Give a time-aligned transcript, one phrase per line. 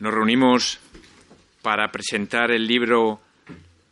[0.00, 0.80] Nos reunimos
[1.60, 3.20] para presentar el libro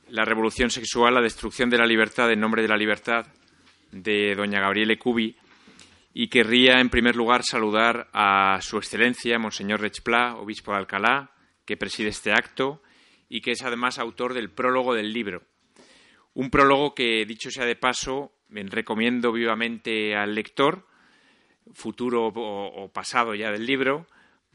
[0.09, 3.27] La revolución sexual, la destrucción de la libertad en nombre de la libertad
[3.93, 5.37] de doña Gabriele Cubi
[6.15, 11.31] y querría en primer lugar saludar a su excelencia Monseñor Rechplá, obispo de Alcalá,
[11.67, 12.83] que preside este acto
[13.29, 15.43] y que es además autor del prólogo del libro.
[16.33, 20.87] Un prólogo que, dicho sea de paso, recomiendo vivamente al lector,
[21.75, 24.07] futuro o pasado ya del libro,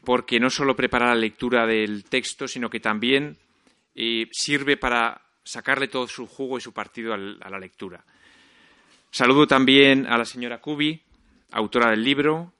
[0.04, 3.36] porque no solo prepara la lectura del texto, sino que también
[3.94, 8.04] eh, sirve para sacarle todo su jugo y su partido a la lectura.
[9.10, 11.00] Saludo también a la señora Cubi,
[11.52, 12.52] autora del libro,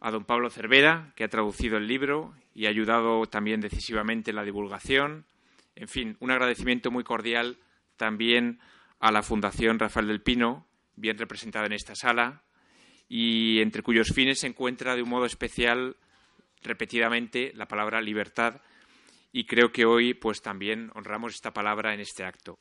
[0.00, 4.36] a don Pablo Cervera, que ha traducido el libro y ha ayudado también decisivamente en
[4.36, 5.24] la divulgación.
[5.76, 7.56] En fin, un agradecimiento muy cordial
[7.96, 8.60] también
[9.00, 10.66] a la Fundación Rafael del Pino,
[10.96, 12.42] bien representada en esta sala,
[13.08, 15.96] y entre cuyos fines se encuentra de un modo especial
[16.64, 18.60] repetidamente la palabra libertad
[19.32, 22.58] y creo que hoy pues también honramos esta palabra en este acto.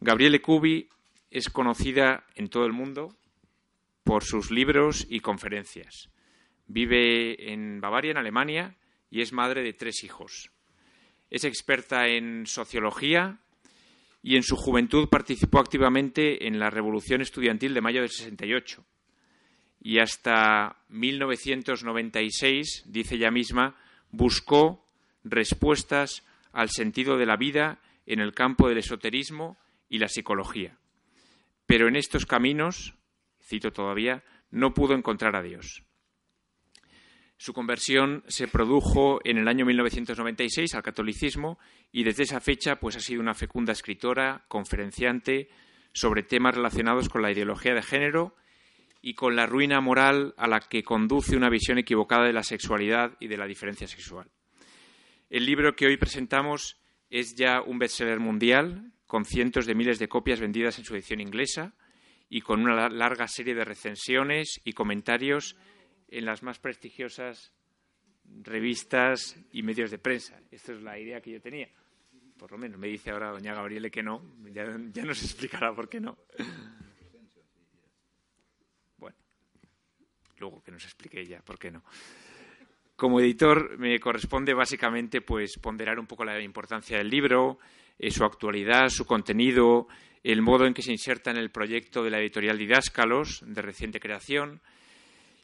[0.00, 0.88] Gabriele Cubi
[1.30, 3.16] es conocida en todo el mundo
[4.04, 6.10] por sus libros y conferencias.
[6.66, 8.76] Vive en Bavaria, en Alemania,
[9.10, 10.50] y es madre de tres hijos.
[11.30, 13.38] Es experta en sociología
[14.22, 18.84] y en su juventud participó activamente en la Revolución Estudiantil de mayo del 68
[19.84, 23.76] y hasta 1996, dice ella misma,
[24.10, 24.88] buscó
[25.22, 29.58] respuestas al sentido de la vida en el campo del esoterismo
[29.90, 30.78] y la psicología.
[31.66, 32.94] Pero en estos caminos,
[33.42, 35.82] cito todavía, no pudo encontrar a Dios.
[37.36, 41.58] Su conversión se produjo en el año 1996 al catolicismo
[41.92, 45.50] y desde esa fecha pues ha sido una fecunda escritora, conferenciante
[45.92, 48.34] sobre temas relacionados con la ideología de género
[49.06, 53.14] y con la ruina moral a la que conduce una visión equivocada de la sexualidad
[53.20, 54.30] y de la diferencia sexual.
[55.28, 60.08] El libro que hoy presentamos es ya un bestseller mundial, con cientos de miles de
[60.08, 61.74] copias vendidas en su edición inglesa
[62.30, 65.54] y con una larga serie de recensiones y comentarios
[66.08, 67.52] en las más prestigiosas
[68.24, 70.40] revistas y medios de prensa.
[70.50, 71.68] Esta es la idea que yo tenía.
[72.38, 74.22] Por lo menos me dice ahora doña Gabriele que no.
[74.50, 74.64] Ya,
[74.94, 76.16] ya nos explicará por qué no.
[80.38, 81.82] Luego que nos explique ella por qué no.
[82.96, 87.58] Como editor me corresponde básicamente pues ponderar un poco la importancia del libro,
[87.98, 89.88] eh, su actualidad, su contenido,
[90.22, 94.00] el modo en que se inserta en el proyecto de la editorial Didáscalos, de reciente
[94.00, 94.60] creación,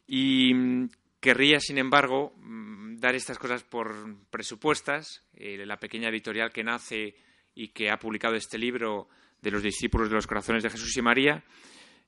[0.07, 3.93] y mm, querría, sin embargo, mm, dar estas cosas por
[4.29, 5.23] presupuestas.
[5.35, 7.15] Eh, la pequeña editorial que nace
[7.53, 9.09] y que ha publicado este libro
[9.41, 11.43] de los discípulos de los corazones de Jesús y María,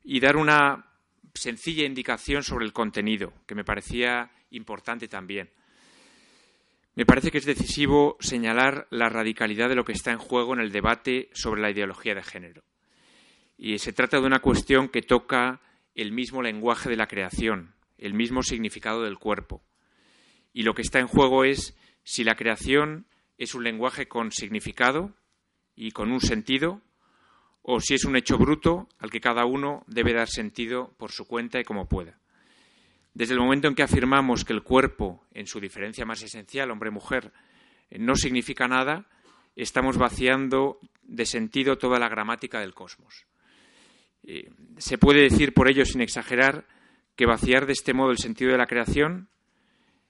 [0.03, 0.92] y dar una
[1.33, 5.49] sencilla indicación sobre el contenido, que me parecía importante también.
[6.95, 10.59] Me parece que es decisivo señalar la radicalidad de lo que está en juego en
[10.59, 12.63] el debate sobre la ideología de género.
[13.57, 15.61] Y se trata de una cuestión que toca
[15.95, 19.63] el mismo lenguaje de la creación, el mismo significado del cuerpo.
[20.53, 23.07] Y lo que está en juego es si la creación
[23.37, 25.15] es un lenguaje con significado
[25.75, 26.81] y con un sentido,
[27.63, 31.25] o si es un hecho bruto al que cada uno debe dar sentido por su
[31.25, 32.19] cuenta y como pueda.
[33.13, 37.31] Desde el momento en que afirmamos que el cuerpo, en su diferencia más esencial, hombre-mujer,
[37.91, 39.07] no significa nada,
[39.55, 43.25] estamos vaciando de sentido toda la gramática del cosmos.
[44.23, 46.65] Eh, se puede decir, por ello, sin exagerar,
[47.15, 49.29] que vaciar de este modo el sentido de la creación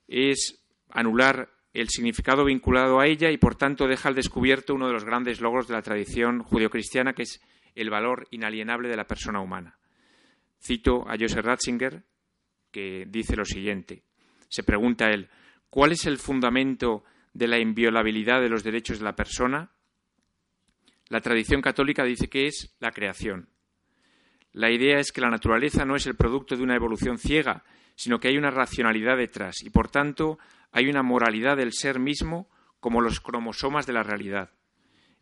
[0.08, 4.94] es anular el significado vinculado a ella y, por tanto, deja al descubierto uno de
[4.94, 7.42] los grandes logros de la tradición judeocristiana, que es
[7.76, 9.80] el valor inalienable de la persona humana.
[10.62, 12.04] Cito a Joseph Ratzinger,
[12.72, 14.04] que dice lo siguiente.
[14.50, 15.30] Se pregunta él,
[15.70, 17.04] ¿cuál es el fundamento
[17.34, 19.72] de la inviolabilidad de los derechos de la persona?
[21.10, 23.50] La tradición católica dice que es la creación.
[24.52, 27.64] La idea es que la naturaleza no es el producto de una evolución ciega,
[27.96, 30.40] sino que hay una racionalidad detrás y, por tanto,
[30.72, 32.50] hay una moralidad del ser mismo
[32.80, 34.52] como los cromosomas de la realidad.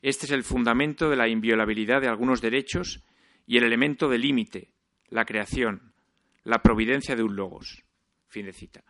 [0.02, 3.04] Este es el fundamento de la inviolabilidad de algunos derechos
[3.46, 4.72] y el elemento de límite,
[5.10, 5.94] la creación,
[6.44, 7.84] la providencia de un logos.
[8.28, 8.84] Fin de cita.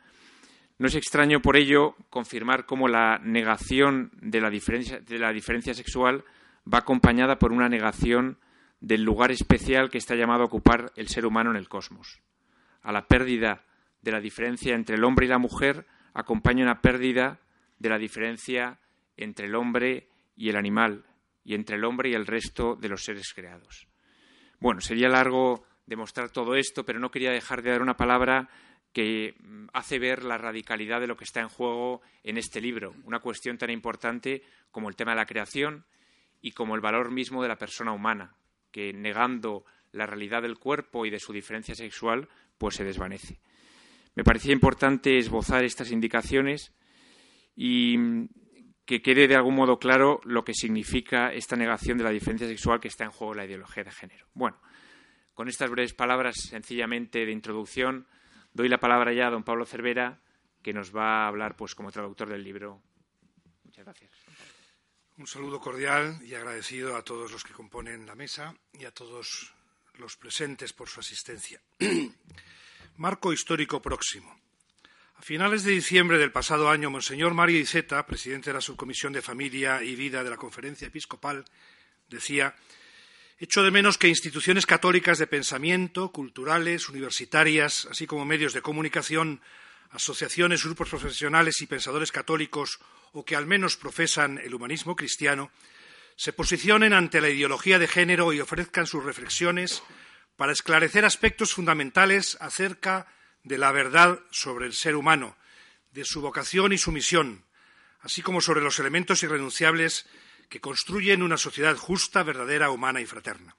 [0.77, 5.73] No es extraño, por ello, confirmar cómo la negación de la diferencia, de la diferencia
[5.73, 6.23] sexual
[6.71, 8.39] va acompañada por una negación
[8.79, 12.21] del lugar especial que está llamado a ocupar el ser humano en el cosmos.
[12.81, 13.63] A la pérdida
[14.01, 17.39] de la diferencia entre el hombre y la mujer acompaña una pérdida
[17.79, 18.79] de la diferencia
[19.17, 21.05] entre el hombre y el animal,
[21.43, 23.87] y entre el hombre y el resto de los seres creados.
[24.59, 28.49] Bueno, sería largo demostrar todo esto, pero no quería dejar de dar una palabra
[28.93, 32.93] que mm, hace ver la radicalidad de lo que está en juego en este libro,
[33.03, 35.85] una cuestión tan importante como el tema de la creación
[36.41, 38.35] y como el valor mismo de la persona humana,
[38.71, 43.39] que negando la realidad del cuerpo y de su diferencia sexual, pues se desvanece.
[44.15, 46.73] Me parecía importante esbozar estas indicaciones
[47.55, 48.29] y mm,
[48.85, 52.79] que quede de algún modo claro lo que significa esta negación de la diferencia sexual
[52.79, 54.27] que está en juego la ideología de género.
[54.33, 54.59] Bueno,
[55.33, 58.07] con estas breves palabras sencillamente de introducción,
[58.53, 60.19] doy la palabra ya a don Pablo Cervera,
[60.61, 62.81] que nos va a hablar pues como traductor del libro.
[63.63, 64.11] Muchas gracias.
[65.17, 69.53] Un saludo cordial y agradecido a todos los que componen la mesa y a todos
[69.95, 71.61] los presentes por su asistencia.
[72.97, 74.39] Marco histórico próximo.
[75.15, 79.21] A finales de diciembre del pasado año, Monseñor Mario Iceta, presidente de la Subcomisión de
[79.21, 81.45] Familia y Vida de la Conferencia Episcopal,
[82.09, 82.55] decía
[83.39, 89.41] Echo de menos que instituciones católicas de pensamiento, culturales, universitarias, así como medios de comunicación,
[89.89, 92.79] asociaciones, grupos profesionales y pensadores católicos
[93.13, 95.51] o que al menos profesan el humanismo cristiano,
[96.15, 99.81] se posicionen ante la ideología de género y ofrezcan sus reflexiones
[100.41, 103.05] para esclarecer aspectos fundamentales acerca
[103.43, 105.37] de la verdad sobre el ser humano,
[105.91, 107.45] de su vocación y su misión,
[107.99, 110.07] así como sobre los elementos irrenunciables
[110.49, 113.55] que construyen una sociedad justa, verdadera, humana y fraterna.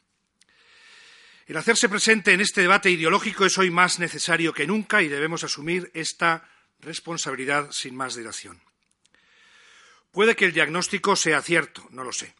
[1.47, 5.45] El hacerse presente en este debate ideológico es hoy más necesario que nunca y debemos
[5.45, 6.51] asumir esta
[6.81, 8.61] responsabilidad sin más dilación.
[10.11, 12.35] Puede que el diagnóstico sea cierto, no lo sé.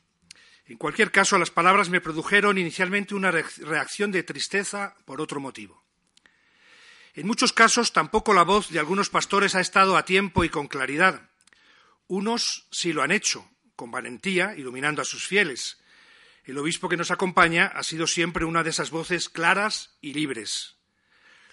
[0.67, 5.83] En cualquier caso, las palabras me produjeron inicialmente una reacción de tristeza por otro motivo.
[7.15, 10.69] En muchos casos tampoco la voz de algunos pastores ha estado a tiempo y con
[10.69, 11.29] claridad.
[12.07, 15.79] Unos sí lo han hecho, con valentía, iluminando a sus fieles.
[16.45, 20.77] El obispo que nos acompaña ha sido siempre una de esas voces claras y libres.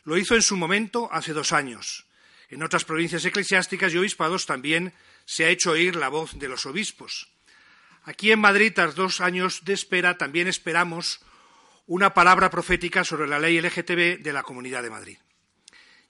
[0.03, 2.07] Lo hizo en su momento hace dos años.
[2.49, 4.93] En otras provincias eclesiásticas y obispados también
[5.25, 7.31] se ha hecho oír la voz de los obispos.
[8.09, 11.21] Aquí en Madrid, tras dos años de espera, también esperamos
[11.85, 15.19] una palabra profética sobre la ley LGTB de la Comunidad de Madrid.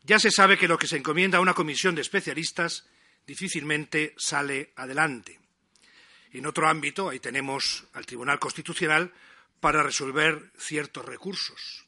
[0.04, 2.88] Ya se sabe que lo que se encomienda a una comisión de especialistas
[3.28, 5.42] difícilmente sale adelante.
[6.32, 9.12] En otro ámbito, ahí tenemos al Tribunal Constitucional
[9.60, 11.86] para resolver ciertos recursos.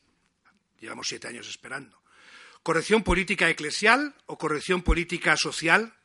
[0.81, 2.03] Llevamos siete años esperando.
[2.63, 5.95] ¿Corrección política eclesial o corrección política social?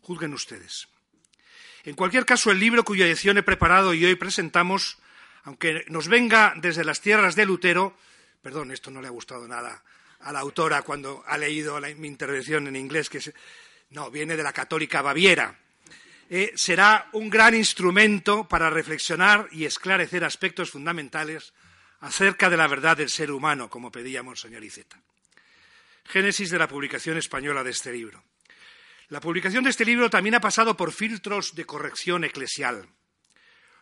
[0.00, 0.88] Juzguen ustedes.
[1.84, 4.98] En cualquier caso, el libro cuya edición he preparado y hoy presentamos,
[5.44, 7.96] aunque nos venga desde las tierras de Lutero,
[8.42, 9.82] perdón, esto no le ha gustado nada
[10.20, 13.20] a la autora cuando ha leído mi intervención en inglés, que
[13.90, 15.58] no, viene de la católica Baviera.
[16.30, 21.54] Eh, será un gran instrumento para reflexionar y esclarecer aspectos fundamentales
[22.00, 25.00] acerca de la verdad del ser humano, como pedía Monseñor Iceta.
[26.04, 28.22] Génesis de la publicación española de este libro.
[29.08, 32.86] La publicación de este libro también ha pasado por filtros de corrección eclesial.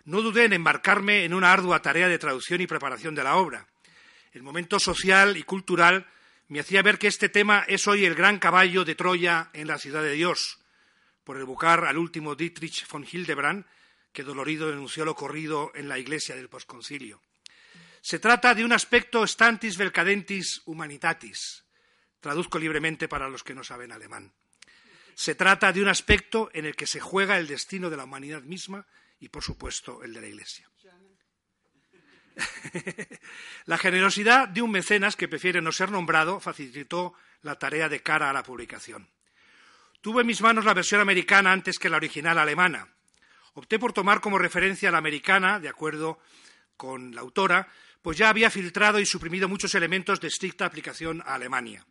[0.04, 3.66] No dudé en embarcarme en una ardua tarea de traducción y preparación de la obra.
[4.32, 6.06] El momento social y cultural
[6.46, 9.78] me hacía ver que este tema es hoy el gran caballo de Troya en la
[9.78, 10.60] ciudad de Dios,
[11.24, 13.66] por evocar al último Dietrich von Hildebrand,
[14.12, 17.20] que dolorido denunció lo ocurrido en la iglesia del posconcilio.
[18.00, 21.64] Se trata de un aspecto stantis velcadentis humanitatis.
[22.20, 24.32] Traduzco libremente para los que no saben alemán.
[25.16, 28.42] Se trata de un aspecto en el que se juega el destino de la humanidad
[28.42, 28.86] misma
[29.18, 30.68] y, por supuesto, el de la Iglesia.
[33.64, 38.28] la generosidad de un mecenas que prefiere no ser nombrado facilitó la tarea de cara
[38.28, 39.08] a la publicación.
[40.02, 42.86] Tuve en mis manos la versión americana antes que la original alemana.
[43.54, 46.18] Opté por tomar como referencia la americana, de acuerdo
[46.76, 47.68] con la autora,
[48.02, 51.86] pues ya había filtrado y suprimido muchos elementos de estricta aplicación a Alemania.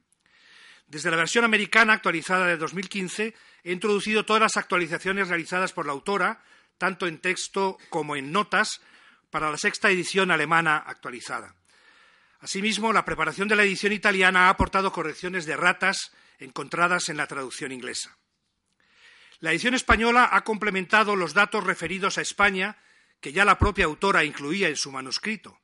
[0.87, 5.93] Desde la versión americana actualizada de 2015 he introducido todas las actualizaciones realizadas por la
[5.93, 6.43] autora,
[6.77, 8.81] tanto en texto como en notas,
[9.31, 11.55] para la sexta edición alemana actualizada.
[12.39, 17.27] Asimismo, la preparación de la edición italiana ha aportado correcciones de ratas encontradas en la
[17.27, 18.15] traducción inglesa.
[19.39, 22.77] La edición española ha complementado los datos referidos a España
[23.19, 25.59] que ya la propia autora incluía en su manuscrito.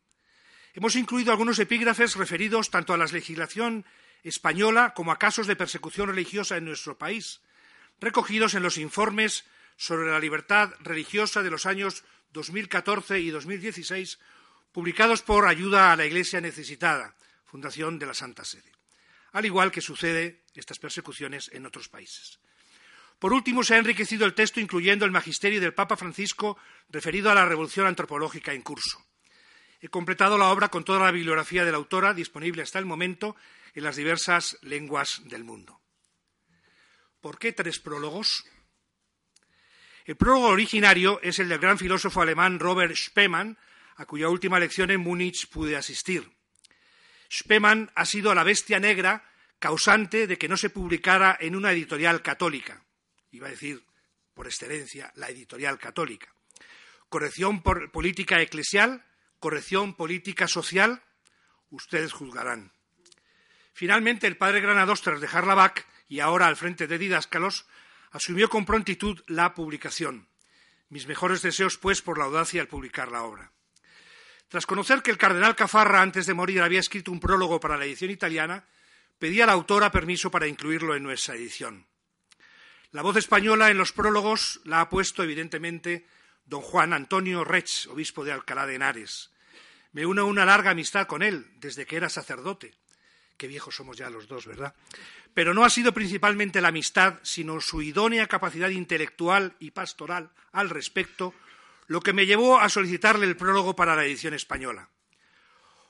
[0.73, 3.85] Hemos incluido algunos epígrafes referidos tanto a la legislación
[4.23, 7.41] española como a casos de persecución religiosa en nuestro país,
[7.99, 9.45] recogidos en los informes
[9.77, 14.19] sobre la libertad religiosa de los años 2014 y 2016,
[14.71, 18.71] publicados por Ayuda a la Iglesia Necesitada, Fundación de la Santa Sede,
[19.33, 22.39] al igual que sucede estas persecuciones en otros países.
[23.19, 26.57] Por último, se ha enriquecido el texto incluyendo el magisterio del Papa Francisco
[26.89, 29.05] referido a la revolución antropológica en curso.
[29.79, 33.35] He completado la obra con toda la bibliografía de la autora disponible hasta el momento
[33.73, 35.81] en las diversas lenguas del mundo.
[37.19, 38.43] ¿Por qué tres prólogos?
[40.05, 43.57] El prólogo originario es el del gran filósofo alemán Robert Spemann,
[43.95, 46.31] a cuya última lección en Múnich pude asistir.
[47.31, 52.23] Spemann ha sido la bestia negra causante de que no se publicara en una editorial
[52.23, 52.83] católica.
[53.29, 53.85] Iba a decir,
[54.33, 56.33] por excelencia, la editorial católica.
[57.09, 59.05] Corrección por política eclesial,
[59.39, 61.03] corrección política social,
[61.69, 62.73] ustedes juzgarán.
[63.73, 67.65] Finalmente, el padre Granados, tras dejar la BAC y ahora al frente de Didáscalos,
[68.11, 70.27] asumió con prontitud la publicación.
[70.89, 73.51] Mis mejores deseos, pues, por la audacia al publicar la obra.
[74.49, 77.85] Tras conocer que el cardenal Cafarra, antes de morir, había escrito un prólogo para la
[77.85, 78.65] edición italiana,
[79.17, 81.87] pedí a la autora permiso para incluirlo en nuestra edición.
[82.91, 86.05] La voz española en los prólogos la ha puesto, evidentemente,
[86.43, 89.31] don Juan Antonio Rech, obispo de Alcalá de Henares.
[89.93, 92.73] Me uno una larga amistad con él desde que era sacerdote.
[93.41, 94.75] Qué viejos somos ya los dos, ¿verdad?
[95.33, 100.69] Pero no ha sido principalmente la amistad, sino su idónea capacidad intelectual y pastoral al
[100.69, 101.33] respecto,
[101.87, 104.89] lo que me llevó a solicitarle el prólogo para la edición española.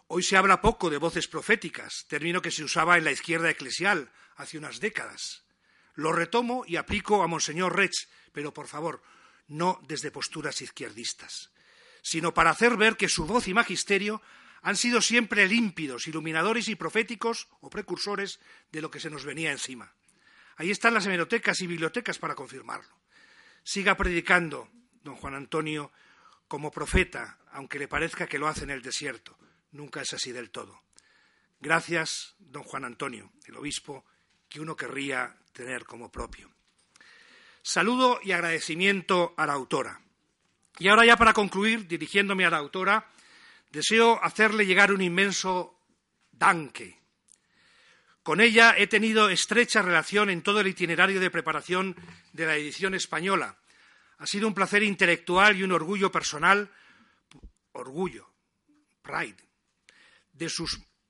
[0.07, 4.09] Hoy se habla poco de voces proféticas, término que se usaba en la izquierda eclesial
[4.37, 5.43] hace unas décadas.
[5.95, 9.03] Lo retomo y aplico a Monseñor Rech, pero por favor,
[9.49, 11.51] no desde posturas izquierdistas,
[12.01, 14.21] sino para hacer ver que su voz y magisterio
[14.61, 18.39] han sido siempre límpidos, iluminadores y proféticos o precursores
[18.71, 19.93] de lo que se nos venía encima.
[20.57, 22.95] Ahí están las hemerotecas y bibliotecas para confirmarlo.
[23.63, 24.69] Siga predicando,
[25.03, 25.91] don Juan Antonio,
[26.47, 29.37] como profeta, aunque le parezca que lo hace en el desierto.
[29.71, 30.83] Nunca es así del todo.
[31.59, 34.05] Gracias, don Juan Antonio, el obispo
[34.49, 36.51] que uno querría tener como propio.
[37.63, 40.01] Saludo y agradecimiento a la autora.
[40.79, 43.07] Y ahora ya para concluir, dirigiéndome a la autora,
[43.71, 45.79] deseo hacerle llegar un inmenso
[46.31, 46.99] danke.
[48.23, 51.95] Con ella he tenido estrecha relación en todo el itinerario de preparación
[52.33, 53.57] de la edición española.
[54.19, 56.69] Ha sido un placer intelectual y un orgullo personal,
[57.71, 58.29] orgullo,
[59.01, 59.37] pride,
[60.33, 60.51] de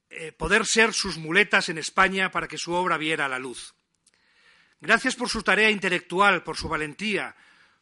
[0.10, 3.74] eh, poder ser sus muletas en España para que su obra viera la luz.
[4.80, 7.36] Gracias por su tarea intelectual, por su valentía,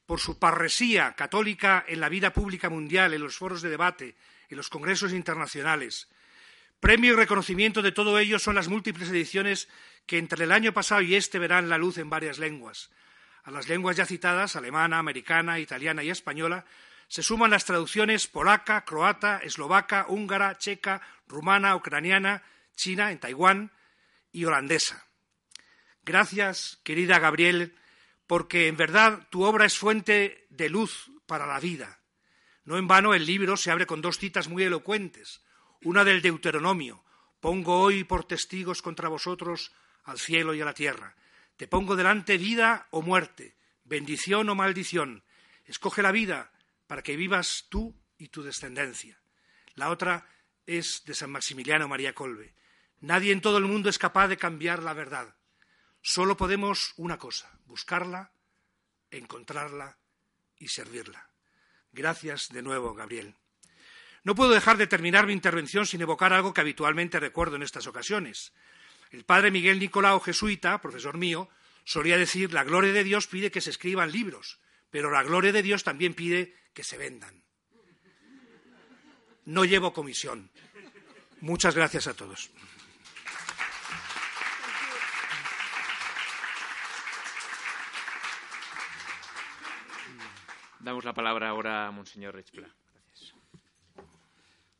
[0.05, 4.15] por su parresía católica en la vida pública mundial, en los foros de debate,
[4.49, 6.07] en los congresos internacionales.
[6.79, 9.67] Premio y reconocimiento de todo ello son las múltiples ediciones
[10.05, 12.89] que entre el año pasado y este verán la luz en varias lenguas.
[13.43, 16.65] A las lenguas ya citadas, alemana, americana, italiana y española,
[17.07, 22.43] se suman las traducciones polaca, croata, eslovaca, húngara, checa, rumana, ucraniana,
[22.75, 23.71] china, en Taiwán
[24.31, 25.05] y holandesa.
[26.03, 27.75] Gracias, querida Gabriel,
[28.27, 31.99] porque en verdad tu obra es fuente de luz para la vida.
[32.69, 35.41] No en vano el libro se abre con dos citas muy elocuentes.
[35.81, 37.03] Una del Deuteronomio.
[37.39, 39.71] Pongo hoy por testigos contra vosotros
[40.03, 41.15] al cielo y a la tierra.
[41.57, 45.23] Te pongo delante vida o muerte, bendición o maldición.
[45.65, 46.51] Escoge la vida
[46.85, 49.19] para que vivas tú y tu descendencia.
[49.73, 50.29] La otra
[50.67, 52.53] es de San Maximiliano María Colbe.
[52.99, 55.35] Nadie en todo el mundo es capaz de cambiar la verdad.
[56.03, 58.31] Solo podemos una cosa, buscarla,
[59.09, 59.97] encontrarla
[60.59, 61.28] y servirla.
[61.91, 63.35] Gracias de nuevo, Gabriel.
[64.23, 67.87] No puedo dejar de terminar mi intervención sin evocar algo que habitualmente recuerdo en estas
[67.87, 68.53] ocasiones.
[69.11, 71.49] El padre Miguel Nicolau, jesuita, profesor mío,
[71.83, 74.59] solía decir la gloria de Dios pide que se escriban libros,
[74.91, 77.43] pero la gloria de Dios también pide que se vendan.
[79.45, 80.51] No llevo comisión.
[81.41, 82.51] Muchas gracias a todos.
[90.79, 92.33] Damos la palabra ahora a Monseñor.
[92.33, 92.71] Gracias.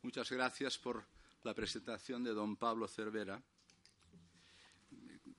[0.02, 1.04] Muchas gracias por
[1.44, 3.38] la presentación de don Pablo Cervera.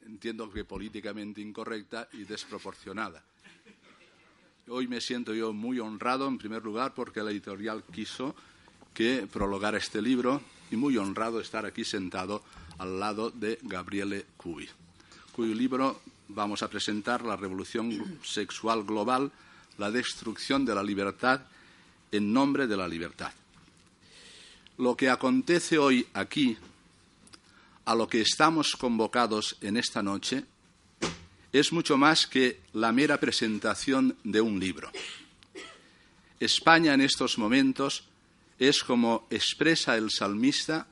[0.01, 3.24] Entiendo que políticamente incorrecta y desproporcionada.
[4.68, 8.36] Hoy me siento yo muy honrado, en primer lugar, porque la editorial quiso
[8.94, 12.44] que prologara este libro y muy honrado estar aquí sentado
[12.77, 14.70] al lado de Gabriele Cubi,
[15.32, 19.32] cuyo libro vamos a presentar, La Revolución Sexual Global,
[19.81, 21.41] la destrucción de la libertad
[22.11, 23.33] en nombre de la libertad.
[24.77, 26.55] Lo que acontece hoy aquí
[27.85, 30.45] a lo que estamos convocados en esta noche
[31.51, 34.91] es mucho más que la mera presentación de un libro.
[36.39, 38.03] España en estos momentos
[38.59, 40.85] es, como expresa el salmista,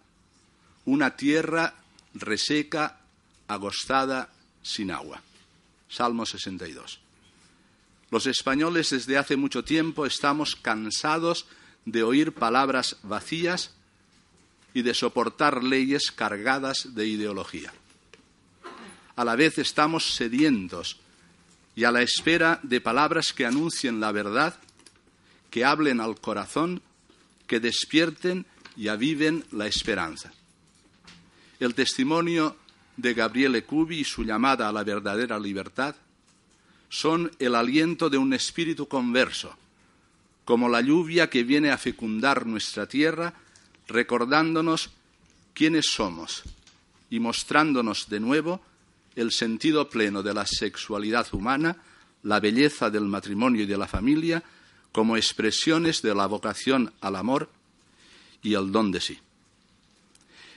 [0.85, 1.75] una tierra
[2.15, 3.01] reseca,
[3.47, 4.29] agostada,
[4.63, 5.21] sin agua.
[5.87, 7.08] Salmo 62.
[8.11, 11.45] Los españoles desde hace mucho tiempo estamos cansados
[11.85, 13.71] de oír palabras vacías
[14.73, 17.71] y de soportar leyes cargadas de ideología.
[19.15, 20.97] A la vez estamos sedientos
[21.75, 24.59] y a la espera de palabras que anuncien la verdad,
[25.51, 26.81] que hablen al corazón,
[27.47, 30.31] que despierten y aviven la esperanza.
[31.59, 32.55] El testimonio
[32.97, 35.95] de Gabriele Cubi y su llamada a la verdadera libertad
[36.89, 39.55] son el aliento de un espíritu converso,
[40.43, 43.35] como la lluvia que viene a fecundar nuestra tierra,
[43.87, 44.89] recordándonos
[45.53, 46.43] quiénes somos
[47.09, 48.61] y mostrándonos de nuevo
[49.15, 51.77] el sentido pleno de la sexualidad humana,
[52.23, 54.43] la belleza del matrimonio y de la familia,
[54.91, 57.49] como expresiones de la vocación al amor
[58.41, 59.19] y el don de sí.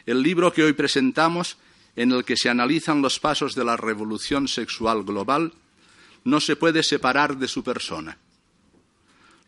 [0.06, 1.58] El libro que hoy presentamos,
[1.94, 5.52] en el que se analizan los pasos de la revolución sexual global,
[6.24, 8.18] no se puede separar de su persona.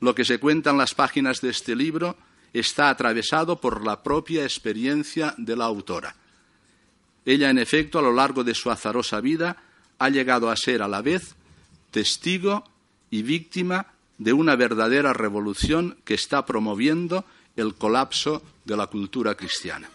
[0.01, 2.17] Lo que se cuenta en las páginas de este libro
[2.53, 6.15] está atravesado por la propia experiencia de la autora.
[7.25, 9.57] Ella, en efecto, a lo largo de su azarosa vida,
[9.99, 11.35] ha llegado a ser a la vez
[11.91, 12.65] testigo
[13.11, 13.87] y víctima
[14.19, 17.25] de una verdadera revolución que está promoviendo
[17.57, 19.89] el colapso de la cultura cristiana.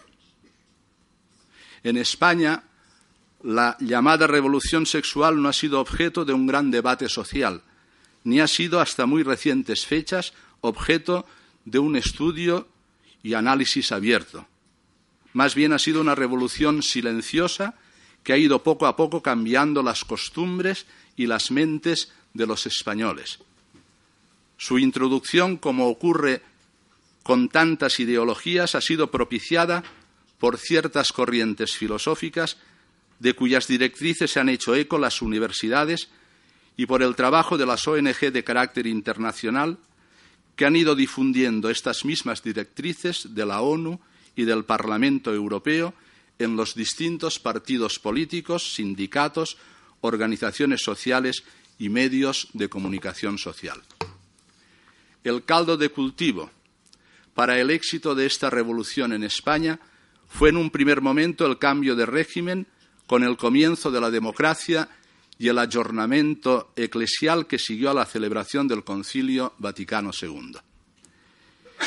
[1.82, 2.62] En España,
[3.42, 7.62] la llamada revolución sexual no ha sido objeto de un gran debate social,
[8.24, 11.26] ni ha sido hasta muy recientes fechas objeto
[11.64, 12.68] de un estudio
[13.22, 14.46] y análisis abierto.
[15.32, 17.74] Más bien ha sido una revolución silenciosa
[18.22, 23.38] que ha ido poco a poco cambiando las costumbres y las mentes de los españoles.
[24.58, 26.42] Su introducción, como ocurre
[27.22, 29.82] con tantas ideologías, ha sido propiciada
[30.38, 32.58] por ciertas corrientes filosóficas
[33.20, 36.08] de cuyas directrices se han hecho eco las universidades
[36.76, 39.78] y por el trabajo de las ONG de carácter internacional
[40.56, 44.00] que han ido difundiendo estas mismas directrices de la ONU
[44.34, 45.94] y del Parlamento Europeo
[46.38, 49.58] en los distintos partidos políticos, sindicatos,
[50.00, 51.44] organizaciones sociales
[51.78, 53.82] y medios de comunicación social.
[55.22, 56.50] El caldo de cultivo
[57.34, 59.78] para el éxito de esta revolución en España
[60.26, 62.66] fue en un primer momento el cambio de régimen
[63.10, 64.88] con el comienzo de la democracia
[65.36, 70.52] y el ayornamiento eclesial que siguió a la celebración del Concilio Vaticano II.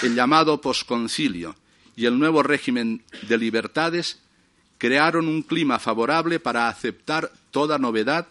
[0.02, 1.56] El llamado posconcilio
[1.96, 4.20] y el nuevo régimen de libertades
[4.78, 8.28] crearon un clima favorable para aceptar toda novedad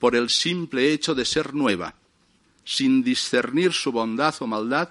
[0.00, 1.94] por el simple hecho de ser nueva,
[2.64, 4.88] sin discernir su bondad o maldad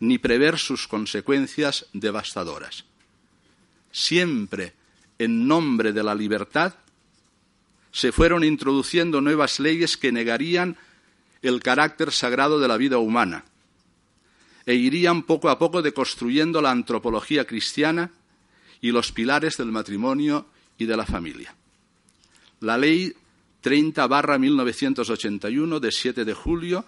[0.00, 2.84] ni prever sus consecuencias devastadoras.
[3.92, 4.81] Siempre
[5.18, 6.74] en nombre de la libertad,
[7.92, 10.76] se fueron introduciendo nuevas leyes que negarían
[11.42, 13.44] el carácter sagrado de la vida humana
[14.64, 18.10] e irían poco a poco deconstruyendo la antropología cristiana
[18.80, 20.46] y los pilares del matrimonio
[20.78, 21.54] y de la familia.
[22.60, 23.12] La Ley
[23.60, 26.84] 30 barra 1981 de 7 de julio,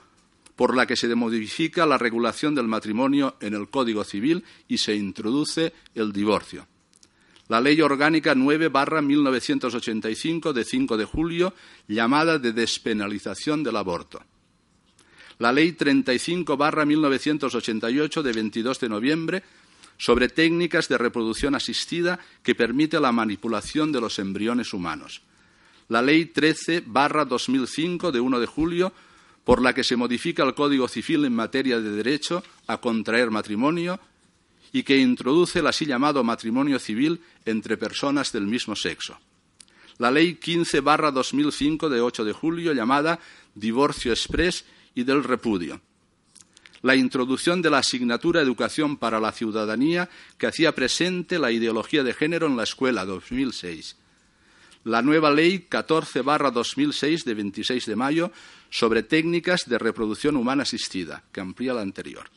[0.57, 4.95] por la que se modifica la regulación del matrimonio en el Código Civil y se
[4.95, 6.67] introduce el divorcio
[7.49, 11.55] la Ley Orgánica 9 barra 1985 de 5 de julio,
[11.87, 14.23] llamada de despenalización del aborto.
[15.39, 19.43] La Ley 35 barra 1988 de 22 de noviembre
[19.99, 25.23] sobre técnicas de reproducción asistida que permite la manipulación de los embriones humanos.
[25.89, 28.93] La Ley 13 barra 2005 de 1 de julio
[29.45, 34.01] por la que se modifica el Código Civil en materia de derecho a contraer matrimonio
[34.75, 39.17] y que introduce el así llamado matrimonio civil entre personas del mismo sexo.
[39.99, 43.21] La Ley 15 barra 2005 de 8 de julio llamada
[43.55, 44.65] Divorcio Express
[44.97, 45.81] y del Repudio.
[46.83, 52.13] La introducción de la asignatura Educación para la Ciudadanía que hacía presente la ideología de
[52.13, 53.97] género en la escuela 2006.
[54.83, 58.33] La nueva Ley 14 barra 2006 de 26 de mayo
[58.71, 62.29] sobre técnicas de reproducción humana asistida, que amplía la anterior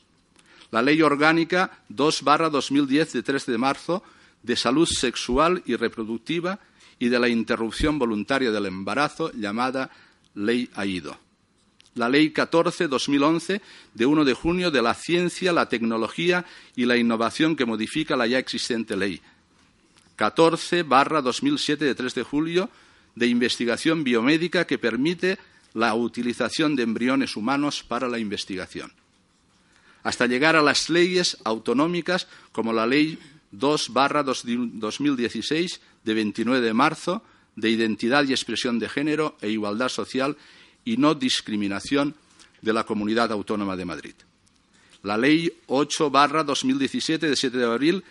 [0.71, 4.03] la Ley Orgánica 2-2010 de 3 de marzo
[4.43, 6.59] de salud sexual y reproductiva
[6.99, 9.91] y de la interrupción voluntaria del embarazo, llamada
[10.35, 11.17] Ley AIDO.
[11.95, 13.61] La Ley 14-2011
[13.93, 18.27] de 1 de junio de la ciencia, la tecnología y la innovación que modifica la
[18.27, 19.19] ya existente ley.
[20.15, 22.69] 14 barra 2007 de 3 de julio
[23.15, 25.39] de investigación biomédica que permite
[25.73, 28.91] la utilización de embriones humanos para la investigación,
[30.07, 33.19] hasta llegar a las leyes autonómicas como la Ley
[33.51, 37.23] 2 barra 2016 de 29 de marzo
[37.57, 40.37] de identidad y expresión de género e igualdad social
[40.85, 42.15] y no discriminación
[42.61, 44.13] de la Comunidad Autónoma de Madrid.
[45.03, 48.03] La Ley 8 barra 2017 de 7 de abril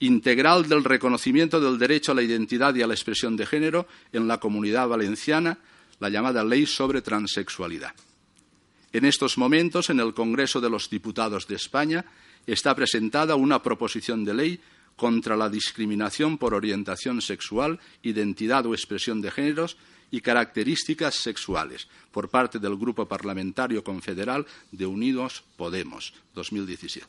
[0.00, 4.26] integral del reconocimiento del derecho a la identidad y a la expresión de género en
[4.26, 5.58] la Comunidad Valenciana,
[6.00, 7.92] la llamada Ley sobre Transexualidad.
[8.92, 12.04] En estos momentos, en el Congreso de los Diputados de España,
[12.46, 14.60] está presentada una proposición de ley
[14.96, 19.76] contra la discriminación por orientación sexual, identidad o expresión de géneros
[20.10, 27.06] y características sexuales por parte del Grupo Parlamentario Confederal de Unidos Podemos 2017.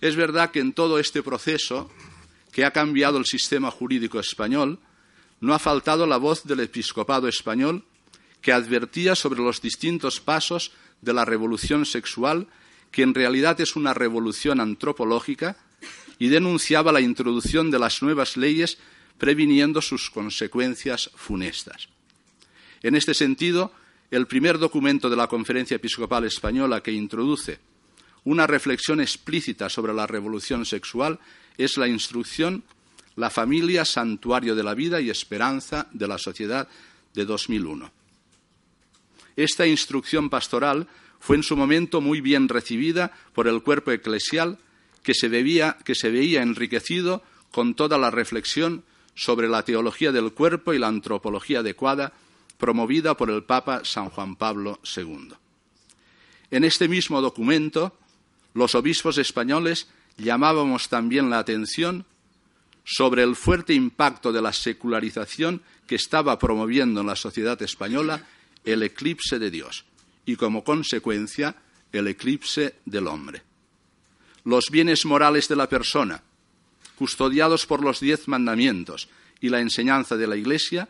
[0.00, 1.90] Es verdad que en todo este proceso
[2.52, 4.78] que ha cambiado el sistema jurídico español,
[5.40, 7.84] no ha faltado la voz del episcopado español
[8.48, 12.46] que advertía sobre los distintos pasos de la revolución sexual,
[12.90, 15.58] que en realidad es una revolución antropológica,
[16.18, 18.78] y denunciaba la introducción de las nuevas leyes
[19.18, 21.90] previniendo sus consecuencias funestas.
[22.82, 23.70] En este sentido,
[24.10, 27.58] el primer documento de la Conferencia Episcopal Española que introduce
[28.24, 31.20] una reflexión explícita sobre la revolución sexual
[31.58, 32.64] es la instrucción
[33.14, 36.66] La familia, santuario de la vida y esperanza de la sociedad
[37.12, 37.97] de 2001.
[39.38, 40.88] Esta instrucción pastoral
[41.20, 44.58] fue en su momento muy bien recibida por el cuerpo eclesial
[45.04, 47.22] que se, veía enriquecido
[47.52, 48.82] con toda la reflexión
[49.14, 52.14] sobre la teología del cuerpo y la antropología adecuada
[52.58, 55.28] promovida por el Papa San Juan Pablo II.
[56.50, 57.96] En este mismo documento,
[58.54, 62.06] los obispos españoles llamábamos también la atención
[62.82, 68.26] sobre el fuerte impacto de la secularización que estaba promoviendo en la sociedad española
[68.64, 69.84] el eclipse de Dios
[70.24, 71.56] y, como consecuencia,
[71.92, 73.42] el eclipse del hombre.
[74.44, 76.22] Los bienes morales de la persona,
[76.96, 79.08] custodiados por los diez mandamientos
[79.40, 80.88] y la enseñanza de la Iglesia,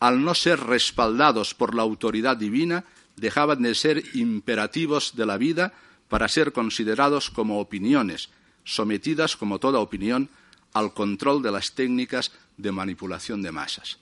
[0.00, 2.84] al no ser respaldados por la autoridad divina,
[3.16, 5.72] dejaban de ser imperativos de la vida
[6.08, 8.30] para ser considerados como opiniones,
[8.64, 10.28] sometidas, como toda opinión,
[10.72, 13.98] al control de las técnicas de manipulación de masas.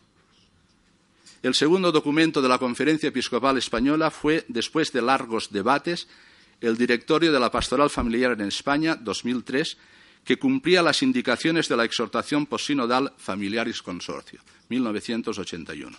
[1.45, 6.09] El segundo documento de la Conferencia Episcopal Española fue, después de largos debates,
[6.63, 9.77] el Directorio de la Pastoral Familiar en España 2003,
[10.25, 15.95] que cumplía las indicaciones de la exhortación posinodal Familiaris Consorcio, 1981.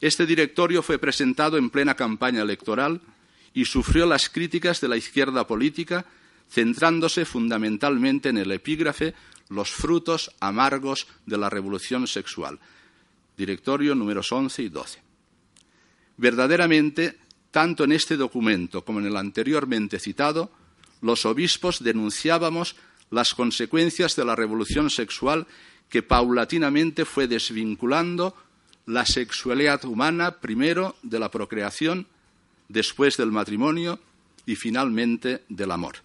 [0.00, 3.02] Este directorio fue presentado en plena campaña electoral
[3.52, 6.06] y sufrió las críticas de la izquierda política,
[6.48, 9.12] centrándose fundamentalmente en el epígrafe
[9.50, 12.60] Los frutos amargos de la revolución sexual,
[13.36, 15.02] directorio números 11 y 12.
[16.16, 17.18] Verdaderamente,
[17.50, 20.50] tanto en este documento como en el anteriormente citado,
[21.00, 22.76] los obispos denunciábamos
[23.10, 25.46] las consecuencias de la revolución sexual
[25.88, 28.34] que paulatinamente fue desvinculando
[28.86, 32.06] la sexualidad humana primero de la procreación,
[32.68, 34.00] después del matrimonio
[34.46, 35.96] y finalmente del amor.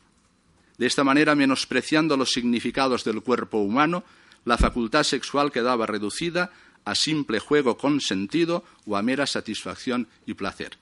[0.77, 4.03] De esta manera, menospreciando los significados del cuerpo humano,
[4.45, 6.51] la facultad sexual quedaba reducida
[6.87, 10.79] a simple juego consentido o a mera satisfacción y placer.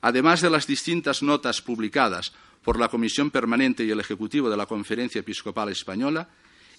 [0.00, 2.32] Además de las distintas notas publicadas
[2.64, 6.30] por la Comisión Permanente y el Ejecutivo de la Conferencia Episcopal Española,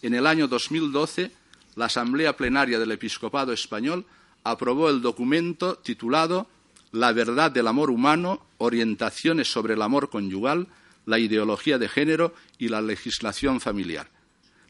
[0.02, 1.32] en el año 2012
[1.76, 4.06] la Asamblea Plenaria del Episcopado Español
[4.44, 6.48] aprobó el documento titulado
[6.92, 10.70] La verdad del amor humano, orientaciones sobre el amor conyugal,
[11.06, 14.10] la ideología de género y la legislación familiar,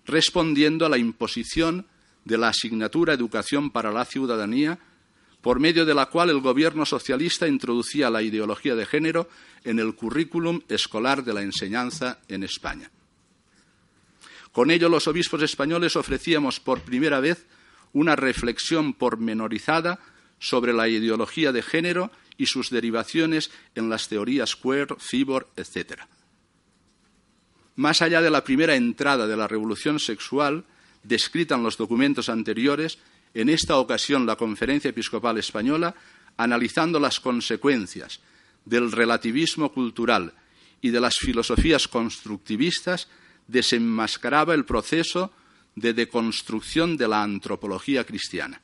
[0.05, 1.87] respondiendo a la imposición
[2.25, 4.79] de la asignatura Educación para la Ciudadanía
[5.41, 9.27] por medio de la cual el gobierno socialista introducía la ideología de género
[9.65, 12.89] en el currículum escolar de la enseñanza en España.
[14.53, 17.45] Con ello, los obispos españoles ofrecíamos por primera vez
[17.91, 19.99] una reflexión pormenorizada
[20.39, 26.03] sobre la ideología de género y sus derivaciones en las teorías queer, cibor, etc.
[27.75, 30.63] Más allá de la primera entrada de la revolución sexual,
[31.03, 32.97] descrita en los documentos anteriores,
[33.33, 35.95] en esta ocasión la Conferencia Episcopal Española,
[36.37, 38.19] analizando las consecuencias
[38.65, 40.33] del relativismo cultural
[40.81, 43.07] y de las filosofías constructivistas,
[43.47, 45.31] desenmascaraba el proceso
[45.75, 48.61] de deconstrucción de la antropología cristiana.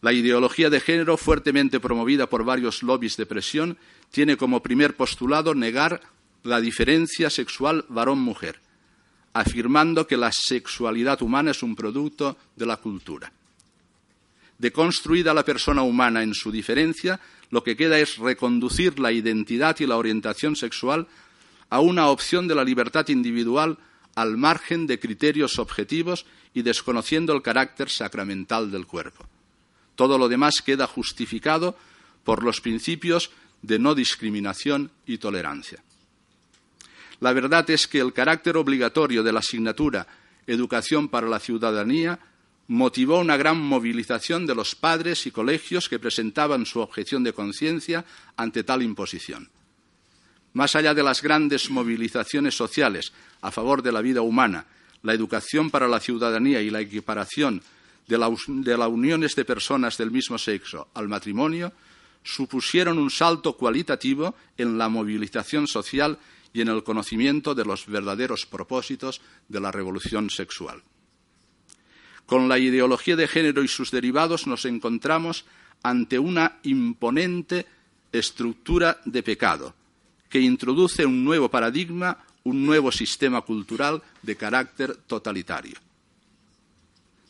[0.00, 3.78] La ideología de género, fuertemente promovida por varios lobbies de presión,
[4.10, 6.00] tiene como primer postulado negar
[6.44, 8.60] la diferencia sexual varón-mujer,
[9.32, 13.32] afirmando que la sexualidad humana es un producto de la cultura.
[14.58, 19.86] Deconstruida la persona humana en su diferencia, lo que queda es reconducir la identidad y
[19.86, 21.06] la orientación sexual
[21.70, 23.78] a una opción de la libertad individual
[24.14, 29.26] al margen de criterios objetivos y desconociendo el carácter sacramental del cuerpo.
[29.94, 31.76] Todo lo demás queda justificado
[32.24, 33.30] por los principios
[33.62, 35.82] de no discriminación y tolerancia.
[37.20, 40.06] La verdad es que el carácter obligatorio de la asignatura
[40.46, 42.18] Educación para la Ciudadanía
[42.68, 48.04] motivó una gran movilización de los padres y colegios que presentaban su objeción de conciencia
[48.36, 49.50] ante tal imposición.
[50.54, 54.66] Más allá de las grandes movilizaciones sociales a favor de la vida humana,
[55.02, 57.62] la educación para la ciudadanía y la equiparación
[58.06, 61.72] de, las uniones de personas del mismo sexo al matrimonio,
[62.24, 66.18] supusieron un salto cualitativo en la movilización social
[66.58, 70.82] y en el conocimiento de los verdaderos propósitos de la revolución sexual.
[72.26, 75.44] Con la ideología de género y sus derivados nos encontramos
[75.84, 77.64] ante una imponente
[78.10, 79.74] estructura de pecado
[80.28, 85.78] que introduce un nuevo paradigma, un nuevo sistema cultural de carácter totalitario.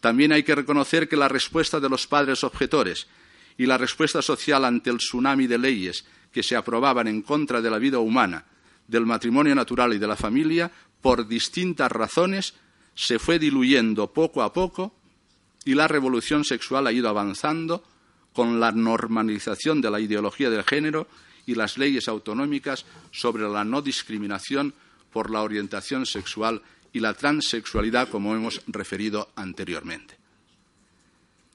[0.00, 3.06] También hay que reconocer que la respuesta de los padres objetores
[3.58, 7.70] y la respuesta social ante el tsunami de leyes que se aprobaban en contra de
[7.70, 8.46] la vida humana,
[8.88, 10.70] del matrimonio natural y de la familia,
[11.00, 12.54] por distintas razones,
[12.94, 14.92] se fue diluyendo poco a poco
[15.64, 17.84] y la revolución sexual ha ido avanzando
[18.32, 21.06] con la normalización de la ideología del género
[21.46, 24.74] y las leyes autonómicas sobre la no discriminación
[25.12, 30.16] por la orientación sexual y la transexualidad, como hemos referido anteriormente.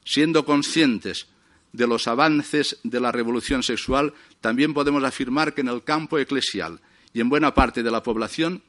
[0.06, 1.28] Siendo conscientes
[1.72, 6.80] de los avances de la revolución sexual, también podemos afirmar que en el campo eclesial
[7.14, 8.64] y en buena parte de la población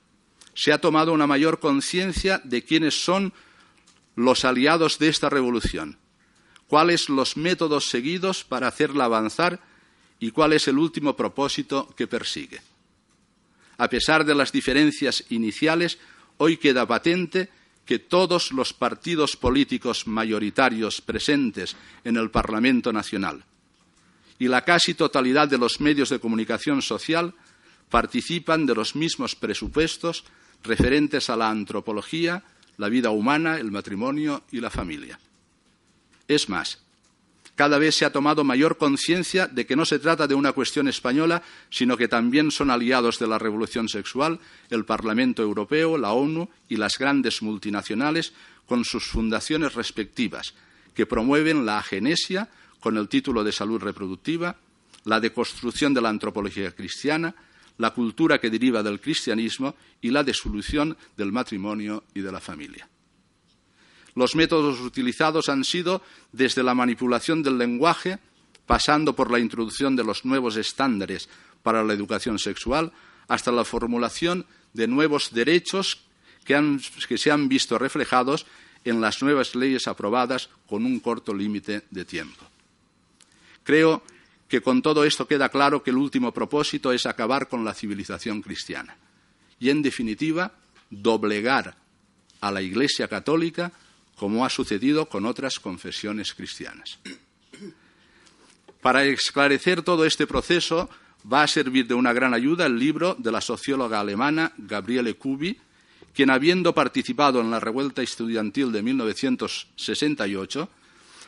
[0.55, 3.33] se ha tomado una mayor conciencia de quiénes son
[4.15, 5.99] los aliados de esta revolución,
[6.69, 9.61] cuáles los métodos seguidos para hacerla avanzar
[10.21, 12.61] y cuál es el último propósito que persigue.
[13.77, 15.99] A pesar de las diferencias iniciales,
[16.37, 17.51] hoy queda patente
[17.85, 23.45] que todos los partidos políticos mayoritarios presentes en el Parlamento Nacional
[24.39, 27.35] y la casi totalidad de los medios de comunicación social
[27.95, 30.25] participan de los mismos presupuestos
[30.65, 32.43] referentes a la antropología,
[32.77, 35.21] la vida humana, el matrimonio y la familia.
[36.27, 36.83] Es más,
[37.55, 40.89] cada vez se ha tomado mayor conciencia de que no se trata de una cuestión
[40.89, 46.49] española, sino que también son aliados de la revolución sexual el Parlamento Europeo, la ONU
[46.69, 48.33] y las grandes multinacionales
[48.67, 50.55] con sus fundaciones respectivas,
[50.97, 52.49] que promueven la agenesia
[52.81, 54.57] con el título de salud reproductiva,
[55.05, 57.37] la deconstrucción de la antropología cristiana,
[57.79, 62.89] la cultura que deriva del cristianismo y la desolución del matrimonio y de la familia.
[64.15, 68.19] Los métodos utilizados han sido desde la manipulación del lenguaje,
[68.67, 71.29] pasando por la introducción de los nuevos estándares
[71.63, 72.93] para la educación sexual,
[73.27, 76.05] hasta la formulación de nuevos derechos
[76.45, 78.47] que, se han visto reflejados
[78.85, 82.45] en las nuevas leyes aprobadas con un corto límite de tiempo.
[83.65, 84.03] Creo
[84.55, 88.40] que con todo esto queda claro que el último propósito es acabar con la civilización
[88.40, 88.97] cristiana
[89.59, 90.53] y, en definitiva,
[90.90, 91.75] doblegar
[92.40, 93.73] a la Iglesia católica
[94.14, 97.01] como ha sucedido con otras confesiones cristianas.
[98.81, 100.88] Para esclarecer todo este proceso
[101.27, 105.59] va a servir de una gran ayuda el libro de la socióloga alemana Gabriele Kubi,
[106.14, 110.69] quien, habiendo participado en la revuelta estudiantil de 1968,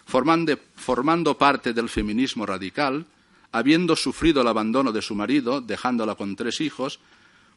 [0.05, 3.05] formando, parte del feminismo radical,
[3.57, 7.01] habiendo sufrido el abandono de su marido, dejándola con tres hijos,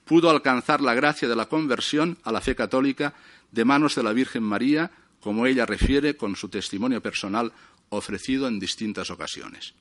[0.06, 3.14] pudo alcanzar la gracia de la conversión a la fe católica
[3.52, 7.52] de manos de la Virgen María, como ella refiere con su testimonio personal
[7.90, 9.74] ofrecido en distintas ocasiones.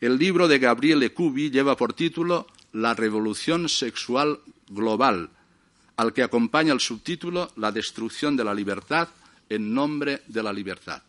[0.00, 5.30] El libro de Gabriele Cubi lleva por título La revolución sexual global,
[5.96, 9.08] al que acompaña el subtítulo La destrucción de la libertad
[9.48, 11.02] en nombre de la libertad.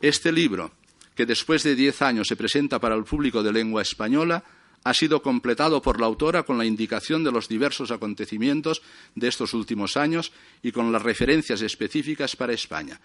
[0.00, 0.72] Este libro,
[1.14, 4.44] que después de diez años se presenta para el público de lengua española,
[4.84, 8.82] ha sido completado por la autora con la indicación de los diversos acontecimientos
[9.14, 13.00] de estos últimos años y con las referencias específicas para España.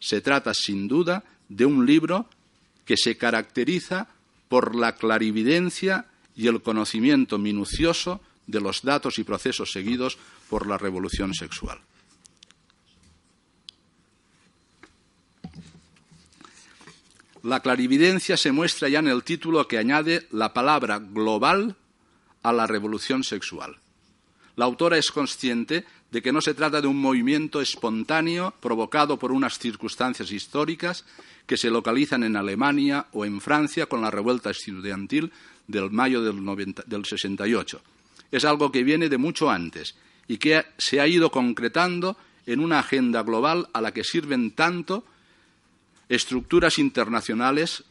[0.00, 2.28] Se trata, sin duda, de un libro
[2.84, 4.08] que se caracteriza
[4.48, 10.18] por la clarividencia y el conocimiento minucioso de los datos y procesos seguidos
[10.48, 11.78] por la revolución sexual.
[17.42, 21.76] La clarividencia se muestra ya en el título que añade la palabra global
[22.42, 23.76] a la revolución sexual.
[24.56, 29.32] La autora es consciente de que no se trata de un movimiento espontáneo provocado por
[29.32, 31.04] unas circunstancias históricas
[31.46, 35.32] que se localizan en Alemania o en Francia con la revuelta estudiantil
[35.66, 37.80] del mayo del, 68.
[38.30, 39.94] Es algo que viene de mucho antes
[40.28, 45.04] y que se ha ido concretando en una agenda global a la que sirven tanto
[46.10, 47.84] estructuras internacionales,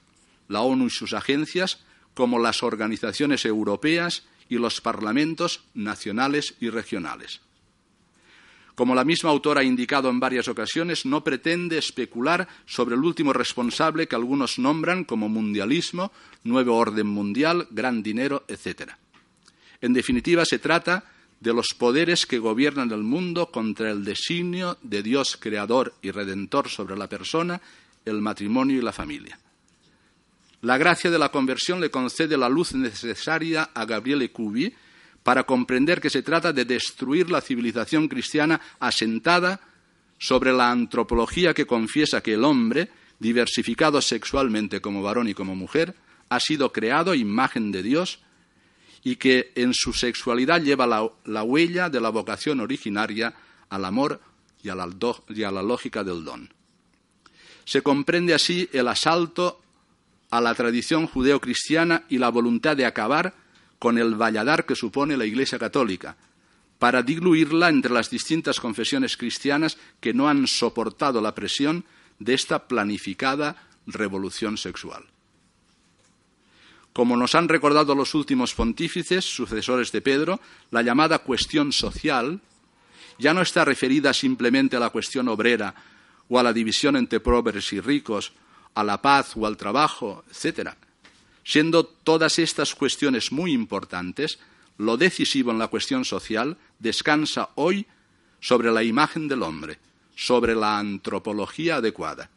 [0.47, 1.79] la ONU y sus agencias,
[2.13, 7.39] como las organizaciones europeas y los parlamentos nacionales y regionales.
[8.75, 13.33] Como la misma autora ha indicado en varias ocasiones, no pretende especular sobre el último
[13.33, 16.11] responsable que algunos nombran como mundialismo,
[16.43, 18.91] nuevo orden mundial, gran dinero, etc.
[19.81, 21.05] En definitiva, se trata
[21.39, 26.69] de los poderes que gobiernan el mundo contra el designio de Dios creador y redentor
[26.69, 27.61] sobre la persona,
[28.05, 29.39] el matrimonio y la familia.
[30.61, 34.73] La gracia de la conversión le concede la luz necesaria a Gabriele Cubi
[35.23, 39.61] para comprender que se trata de destruir la civilización cristiana asentada
[40.17, 45.95] sobre la antropología que confiesa que el hombre, diversificado sexualmente como varón y como mujer,
[46.27, 48.19] ha sido creado imagen de Dios
[49.01, 53.33] y que en su sexualidad lleva la, huella de la vocación originaria
[53.69, 54.19] al amor
[54.61, 54.75] y a
[55.51, 56.58] la lógica del don.
[57.69, 59.61] Se comprende así el asalto
[60.31, 63.35] a la tradición judeocristiana y la voluntad de acabar
[63.77, 66.17] con el valladar que supone la Iglesia católica,
[66.79, 71.85] para diluirla entre las distintas confesiones cristianas que no han soportado la presión
[72.17, 73.55] de esta planificada
[73.85, 75.05] revolución sexual.
[76.91, 80.39] Como nos han recordado los últimos pontífices, sucesores de Pedro,
[80.71, 82.41] la llamada cuestión social
[83.19, 85.75] ya no está referida simplemente a la cuestión obrera
[86.29, 88.31] o a la división entre pobres y ricos,
[88.75, 90.69] a la paz o al trabajo, etc.,
[91.49, 94.37] Siendo todas estas cuestiones muy importantes,
[94.77, 97.87] lo decisivo en la cuestión social descansa hoy
[98.39, 99.79] sobre la imagen del hombre,
[100.15, 102.29] sobre la antropología adecuada.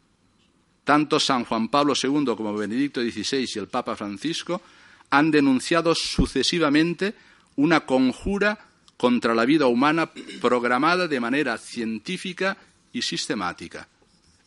[0.84, 4.62] Tanto San Juan Pablo II como Benedicto XVI y el Papa Francisco
[5.10, 7.14] han denunciado sucesivamente
[7.56, 12.56] una conjura contra la vida humana programada de manera científica
[12.92, 13.88] y sistemática.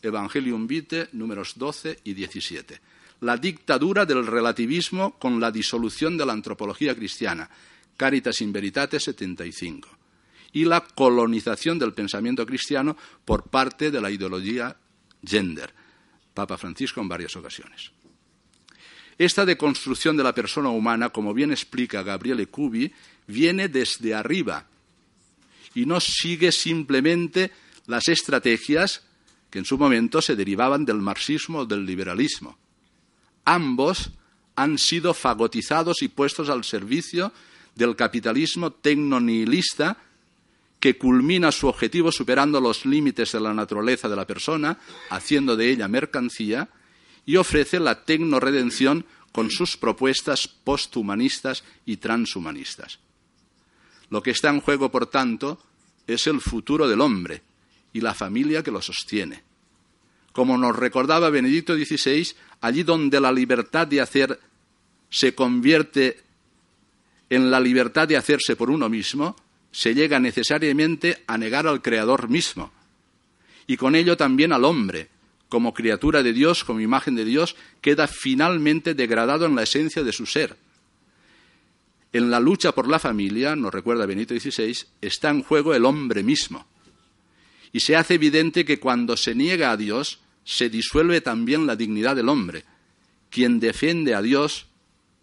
[0.02, 2.80] Evangelium Vitae, números 12 y 17
[3.20, 7.48] la dictadura del relativismo con la disolución de la antropología cristiana,
[7.96, 9.88] Caritas in Veritate 75,
[10.52, 14.76] y la colonización del pensamiento cristiano por parte de la ideología
[15.24, 15.72] gender,
[16.34, 17.90] Papa Francisco en varias ocasiones.
[19.18, 22.92] Esta deconstrucción de la persona humana, como bien explica Gabriele Cubi,
[23.26, 24.66] viene desde arriba
[25.74, 27.50] y no sigue simplemente
[27.86, 29.02] las estrategias
[29.50, 32.58] que en su momento se derivaban del marxismo o del liberalismo
[33.46, 34.10] ambos
[34.56, 37.32] han sido fagotizados y puestos al servicio
[37.74, 39.96] del capitalismo tecnonihilista
[40.78, 44.78] que culmina su objetivo superando los límites de la naturaleza de la persona,
[45.10, 46.68] haciendo de ella mercancía,
[47.24, 52.98] y ofrece la tecnoredención con sus propuestas posthumanistas y transhumanistas.
[54.10, 55.60] Lo que está en juego, por tanto,
[56.06, 57.42] es el futuro del hombre
[57.96, 59.42] y la familia que lo sostiene.
[60.32, 62.28] Como nos recordaba Benedicto XVI,
[62.60, 64.38] allí donde la libertad de hacer
[65.08, 66.20] se convierte
[67.30, 69.34] en la libertad de hacerse por uno mismo,
[69.72, 72.70] se llega necesariamente a negar al Creador mismo,
[73.66, 75.08] y con ello también al hombre,
[75.48, 80.12] como criatura de Dios, como imagen de Dios, queda finalmente degradado en la esencia de
[80.12, 80.54] su ser.
[82.12, 86.22] En la lucha por la familia, nos recuerda Benito XVI, está en juego el hombre
[86.22, 86.66] mismo.
[87.72, 92.16] Y se hace evidente que cuando se niega a Dios, se disuelve también la dignidad
[92.16, 92.64] del hombre.
[93.30, 94.66] Quien defiende a Dios,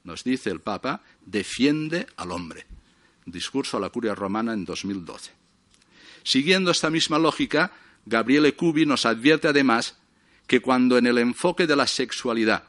[0.03, 2.65] nos dice el Papa, defiende al hombre.
[3.25, 5.32] Discurso a la Curia Romana en 2012.
[6.23, 7.71] Siguiendo esta misma lógica,
[8.06, 9.95] Gabriele Cubi nos advierte además
[10.47, 12.63] que cuando en el enfoque de la sexualidad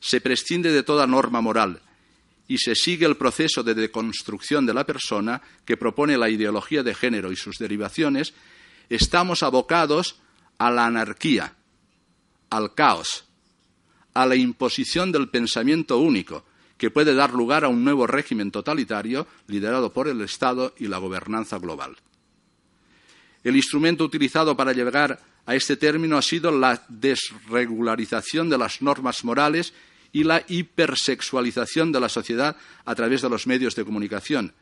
[0.00, 1.80] se prescinde de toda norma moral
[2.48, 6.94] y se sigue el proceso de deconstrucción de la persona que propone la ideología de
[6.94, 8.34] género y sus derivaciones,
[8.88, 10.16] estamos abocados
[10.58, 11.54] a la anarquía,
[12.50, 13.24] al caos,
[14.14, 16.44] a la imposición del pensamiento único,
[16.78, 20.98] que puede dar lugar a un nuevo régimen totalitario liderado por el Estado y la
[20.98, 21.96] gobernanza global.
[23.44, 29.24] El instrumento utilizado para llegar a este término ha sido la desregularización de las normas
[29.24, 29.72] morales
[30.12, 34.52] y la hipersexualización de la sociedad a través de los medios de comunicación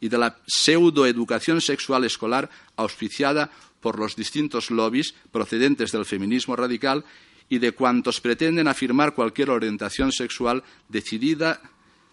[0.00, 3.50] y de la pseudoeducación sexual escolar auspiciada
[3.84, 7.04] por los distintos lobbies procedentes del feminismo radical
[7.50, 11.60] y de cuantos pretenden afirmar cualquier orientación sexual decidida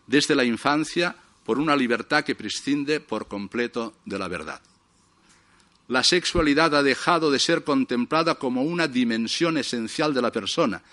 [0.05, 1.15] desde la infancia
[1.45, 4.59] por una libertad que prescinde por completo de la verdad.
[5.87, 10.83] la sexualidad ha dejado de ser contemplada como una dimensión esencial de la persona.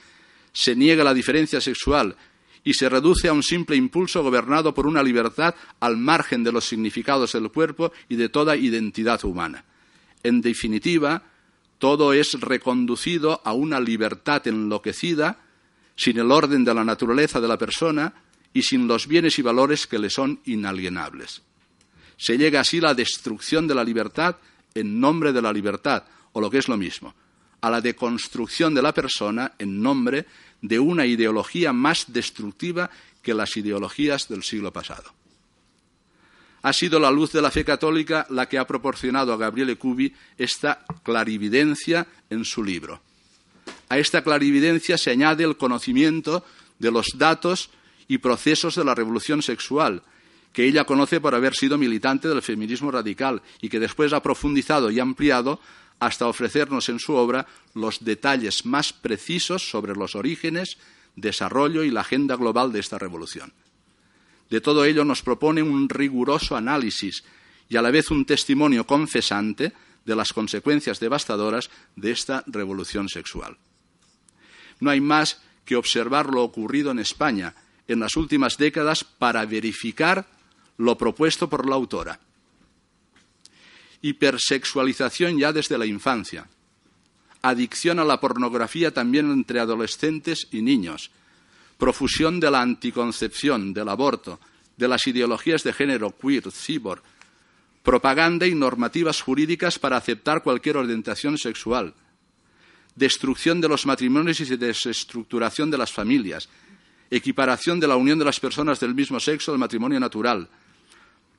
[0.53, 2.17] Se niega la diferencia sexual
[2.63, 6.65] y se reduce a un simple impulso gobernado por una libertad al margen de los
[6.65, 9.65] significados del cuerpo y de toda identidad humana.
[10.23, 11.23] En definitiva,
[11.79, 15.41] todo es reconducido a una libertad enloquecida,
[15.97, 18.15] sin el orden de la naturaleza de la persona
[18.53, 21.43] y sin los bienes y valores que le son inalienables.
[22.17, 24.37] Se llega así a la destrucción de la libertad
[24.75, 27.15] en nombre de la libertad, o lo que es lo mismo,
[27.61, 30.27] a la deconstrucción de la persona en nombre
[30.61, 32.91] de una ideología más destructiva
[33.23, 35.13] que las ideologías del siglo pasado.
[36.63, 40.13] Ha sido la luz de la fe católica la que ha proporcionado a Gabriele Cubi
[40.37, 43.01] esta clarividencia en su libro.
[43.89, 46.45] A esta clarividencia se añade el conocimiento
[46.79, 47.71] de los datos
[48.07, 50.03] y procesos de la revolución sexual,
[50.53, 54.91] que ella conoce por haber sido militante del feminismo radical y que después ha profundizado
[54.91, 55.61] y ampliado
[56.01, 60.79] hasta ofrecernos en su obra los detalles más precisos sobre los orígenes,
[61.17, 63.53] desarrollo y la agenda global de esta revolución.
[64.51, 67.25] De todo ello nos propone un riguroso análisis
[67.69, 69.73] y a la vez un testimonio confesante
[70.05, 73.59] de las consecuencias devastadoras de esta revolución sexual.
[74.81, 77.55] No hay más que observar lo ocurrido en España
[77.87, 80.27] en las últimas décadas para verificar
[80.79, 82.21] lo propuesto por la autora.
[84.01, 86.49] Hipersexualización ya desde la infancia.
[87.43, 91.11] Adicción a la pornografía también entre adolescentes y niños.
[91.79, 94.39] Profusión de la anticoncepción, del aborto,
[94.77, 97.03] de las ideologías de género queer, cyborg.
[97.83, 101.95] Propaganda y normativas jurídicas para aceptar cualquier orientación sexual.
[102.95, 106.51] Destrucción de los matrimonios y desestructuración de las familias.
[107.11, 110.51] Equiparación de la unión de las personas del mismo sexo al matrimonio natural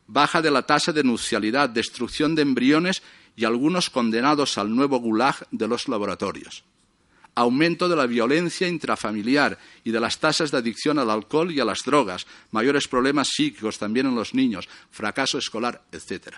[0.10, 3.04] baja de la tasa de nupcialidad, destrucción de embriones
[3.36, 6.64] y algunos condenados al nuevo gulag de los laboratorios.
[7.40, 11.66] Aumento de la violencia intrafamiliar y de las tasas de adicción al alcohol y a
[11.66, 16.36] las drogas, mayores problemas psíquicos también en los niños, fracaso escolar, etc.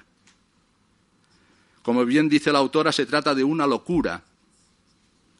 [1.81, 4.23] Como bien dice la autora, se trata de una locura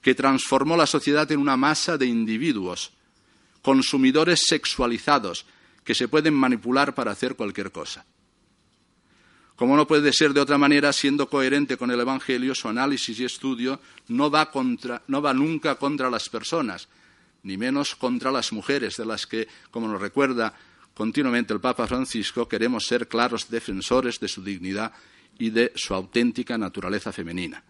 [0.01, 2.91] que transformó la sociedad en una masa de individuos,
[3.62, 5.45] consumidores sexualizados,
[5.84, 8.03] que se pueden manipular para hacer cualquier cosa.
[9.62, 13.26] Como no puede ser de otra manera, siendo coherente con el Evangelio, su análisis y
[13.26, 14.49] estudio no va,
[15.36, 16.89] nunca contra las personas,
[17.43, 20.51] ni menos contra las mujeres, de las que, como nos recuerda
[20.95, 24.93] continuamente el Papa Francisco, queremos ser claros defensores de su dignidad
[25.38, 27.64] y de su auténtica naturaleza femenina.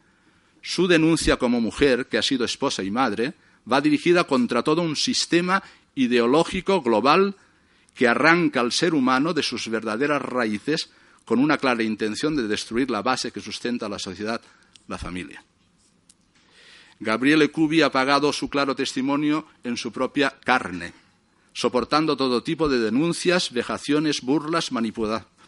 [0.62, 3.34] Su denuncia como mujer, que ha sido esposa y madre,
[3.70, 5.62] va dirigida contra todo un sistema
[5.96, 7.36] ideológico global
[7.94, 10.90] que arranca al ser humano de sus verdaderas raíces
[11.32, 14.42] con una clara intención de destruir la base que sustenta la sociedad,
[14.90, 15.42] la familia.
[17.00, 20.92] Gabriele Cubi ha pagado su claro testimonio en su propia carne,
[21.54, 24.74] soportando todo tipo de denuncias, vejaciones, burlas,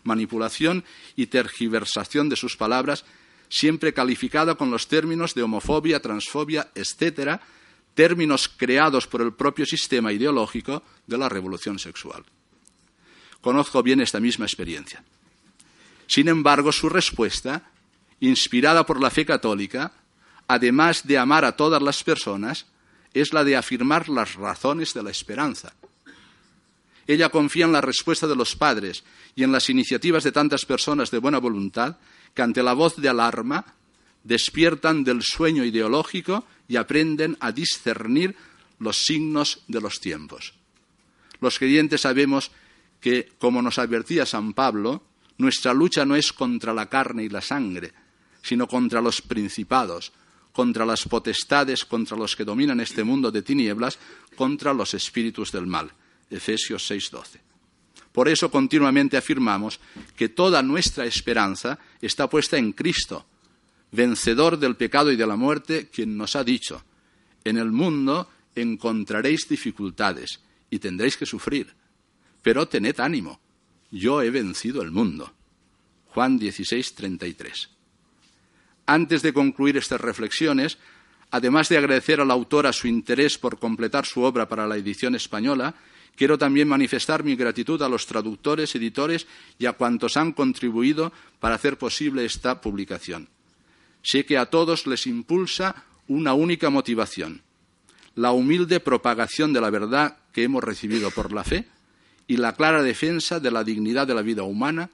[0.06, 0.86] manipulación
[1.18, 3.04] y tergiversación de sus palabras,
[3.50, 7.42] siempre calificada con los términos de homofobia, transfobia, etcétera,
[7.94, 12.24] términos creados por el propio sistema ideológico de la revolución sexual.
[13.42, 15.04] Conozco bien esta misma experiencia.
[16.14, 17.72] Sin embargo, su respuesta,
[18.20, 19.94] inspirada por la fe católica,
[20.48, 22.68] además de amar a todas las personas,
[23.16, 25.74] es la de afirmar las razones de la esperanza.
[27.08, 29.04] Ella confía en la respuesta de los padres
[29.34, 31.98] y en las iniciativas de tantas personas de buena voluntad
[32.36, 33.74] que ante la voz de alarma
[34.24, 38.36] despiertan del sueño ideológico y aprenden a discernir
[38.78, 40.54] los signos de los tiempos.
[41.42, 42.52] Los creyentes sabemos
[43.02, 45.02] que, como nos advertía San Pablo,
[45.38, 47.94] nuestra lucha no es contra la carne y la sangre,
[48.42, 50.12] sino contra los principados,
[50.52, 53.98] contra las potestades, contra los que dominan este mundo de tinieblas,
[54.36, 55.92] contra los espíritus del mal.
[56.30, 57.40] Efesios 6:12.
[58.12, 59.80] Por eso continuamente afirmamos
[60.16, 63.26] que toda nuestra esperanza está puesta en Cristo,
[63.92, 66.84] vencedor del pecado y de la muerte, quien nos ha dicho,
[67.44, 71.74] en el mundo encontraréis dificultades y tendréis que sufrir,
[72.42, 73.40] pero tened ánimo,
[73.94, 75.32] yo he vencido el mundo.
[76.08, 77.70] Juan 16, 33.
[78.88, 80.80] Antes de concluir estas reflexiones,
[81.30, 85.16] además de agradecer a la autora su interés por completar su obra para la edición
[85.16, 85.76] española,
[86.16, 89.28] quiero también manifestar mi gratitud a los traductores, editores
[89.60, 93.30] y a cuantos han contribuido para hacer posible esta publicación.
[94.02, 97.44] Sé que a todos les impulsa una única motivación,
[98.16, 101.68] la humilde propagación de la verdad que hemos recibido por la fe
[102.28, 104.90] y la clara defensa de la dignidad de la vida humana,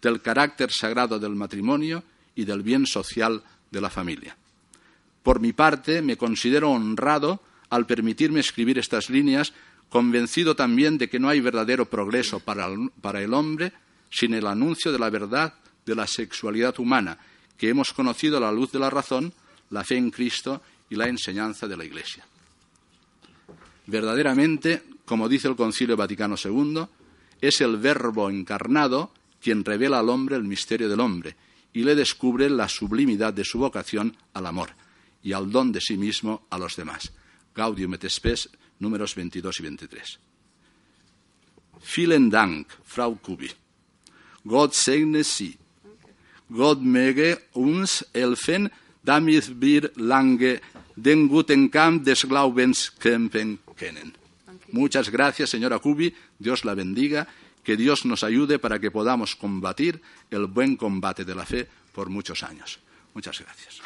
[0.00, 2.02] del carácter sagrado del matrimonio
[2.34, 4.36] y del bien social de la familia.
[5.22, 9.52] Por mi parte, me considero honrado al permitirme escribir estas líneas,
[9.88, 13.72] convencido también de que no hay verdadero progreso para el, hombre
[14.10, 15.54] sin el anuncio de la verdad
[15.84, 17.18] de la sexualidad humana,
[17.58, 19.32] que hemos conocido a la luz de la razón,
[19.70, 22.24] la fe en Cristo y la enseñanza de la Iglesia.
[23.86, 26.86] Verdaderamente, como dice el Concilio Vaticano II,
[27.40, 31.34] es el Verbo encarnado quien revela al hombre el misterio del hombre
[31.72, 34.70] y le descubre la sublimidad de su vocación al amor
[35.20, 37.12] y al don de sí mismo a los demás.
[37.56, 40.20] Gaudium et Spes, números 22 y 23.
[41.96, 43.50] Vielen Dank, Frau Kubi.
[44.44, 45.58] Gott segne Sie.
[46.48, 48.70] Gott möge uns helfen,
[49.02, 50.60] damit wir lange
[50.94, 54.19] den guten Kampf des Glaubens kämpfen können.
[54.72, 56.14] Muchas gracias, señora Kubi.
[56.38, 57.28] Dios la bendiga.
[57.64, 60.00] Que Dios nos ayude para que podamos combatir
[60.30, 62.80] el buen combate de la fe por muchos años.
[63.12, 63.82] Muchas gracias.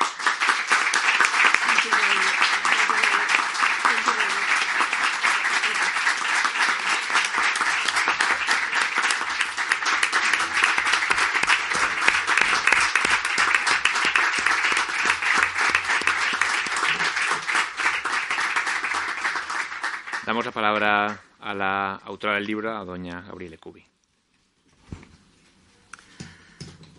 [20.45, 23.82] La palabra a la autora del libro, a doña Gabriele Cubi.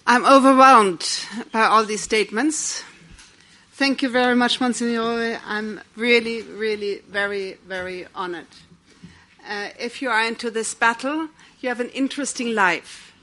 [0.07, 1.05] I'm overwhelmed
[1.51, 2.83] by all these statements.
[3.73, 5.39] Thank you very much, Monsignore.
[5.45, 8.47] I'm really, really very, very honored.
[9.47, 11.29] Uh, if you are into this battle,
[11.59, 13.13] you have an interesting life.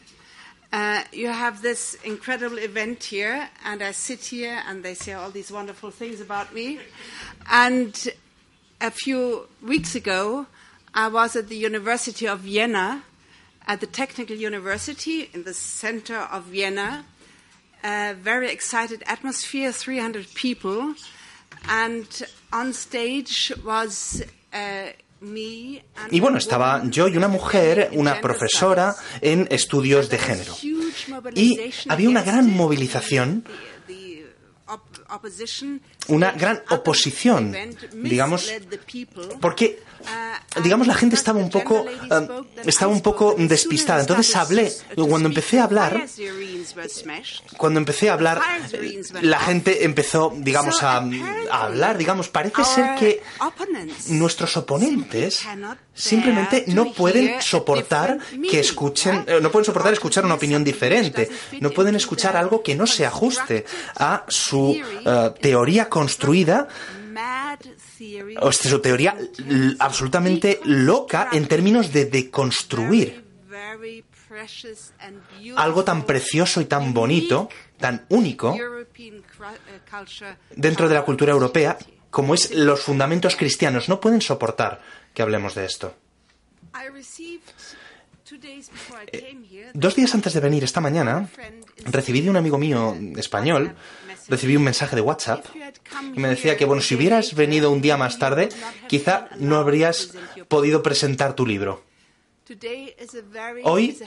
[0.73, 5.31] Uh, you have this incredible event here, and I sit here, and they say all
[5.33, 6.79] these wonderful things about me.
[7.51, 8.13] And
[8.83, 10.47] a few weeks ago,
[10.93, 13.05] I was at the University of Vienna,
[13.67, 17.05] at the Technical University in the center of Vienna.
[17.85, 20.95] A very excited atmosphere, 300 people,
[21.69, 22.23] and
[22.53, 24.23] on stage was
[24.53, 24.89] uh,
[26.11, 30.57] Y bueno, estaba yo y una mujer, una profesora en estudios de género.
[31.37, 33.45] Y había una gran movilización
[36.09, 37.55] una gran oposición,
[37.93, 38.51] digamos,
[39.41, 39.83] porque
[40.63, 42.29] digamos la gente estaba un poco eh,
[42.65, 44.01] estaba un poco despistada.
[44.01, 44.73] Entonces hablé,
[45.09, 46.07] cuando empecé a hablar
[47.57, 48.41] cuando empecé a hablar
[49.21, 50.97] la gente empezó, digamos a,
[51.51, 53.23] a hablar, digamos, parece ser que
[54.09, 55.47] nuestros oponentes
[55.95, 58.19] simplemente no pueden soportar
[58.51, 61.29] que escuchen, eh, no pueden soportar escuchar una opinión diferente,
[61.61, 63.65] no pueden escuchar algo que no se ajuste
[63.97, 66.69] a su eh, teoría construida
[68.53, 69.17] su teoría
[69.79, 73.25] absolutamente loca en términos de deconstruir
[75.57, 77.49] algo tan precioso y tan bonito,
[77.79, 78.57] tan único
[80.57, 81.79] dentro de la cultura europea
[82.11, 83.89] como es los fundamentos cristianos.
[83.89, 84.81] No pueden soportar
[85.15, 85.95] que hablemos de esto.
[89.13, 91.29] Eh, dos días antes de venir esta mañana,
[91.85, 93.75] recibí de un amigo mío español,
[94.29, 95.45] recibí un mensaje de WhatsApp
[96.15, 98.49] y me decía que, bueno, si hubieras venido un día más tarde,
[98.89, 100.13] quizá no habrías
[100.49, 101.85] podido presentar tu libro.
[103.65, 103.99] Hoy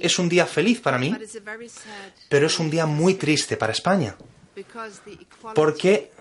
[0.00, 1.16] es un día feliz para mí,
[2.28, 4.16] pero es un día muy triste para España,
[5.54, 6.12] porque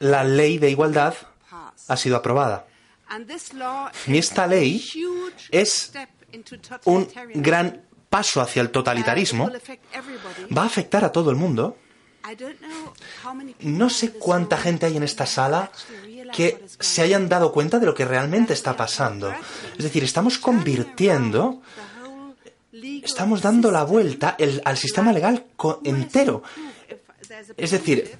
[0.00, 1.14] la ley de igualdad
[1.88, 2.66] ha sido aprobada.
[4.06, 4.84] Y esta ley
[5.50, 5.92] es
[6.84, 9.50] un gran paso hacia el totalitarismo,
[10.56, 11.76] va a afectar a todo el mundo.
[13.60, 15.70] No sé cuánta gente hay en esta sala
[16.34, 19.32] que se hayan dado cuenta de lo que realmente está pasando.
[19.76, 21.62] Es decir, estamos convirtiendo,
[23.02, 25.44] estamos dando la vuelta al sistema legal
[25.84, 26.42] entero.
[27.56, 28.16] Es decir,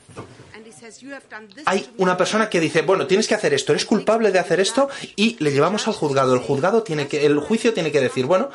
[1.67, 4.89] hay una persona que dice, bueno, tienes que hacer esto, eres culpable de hacer esto
[5.17, 6.35] y le llevamos al juzgado.
[6.35, 8.51] El juzgado tiene que, el juicio tiene que decir, bueno,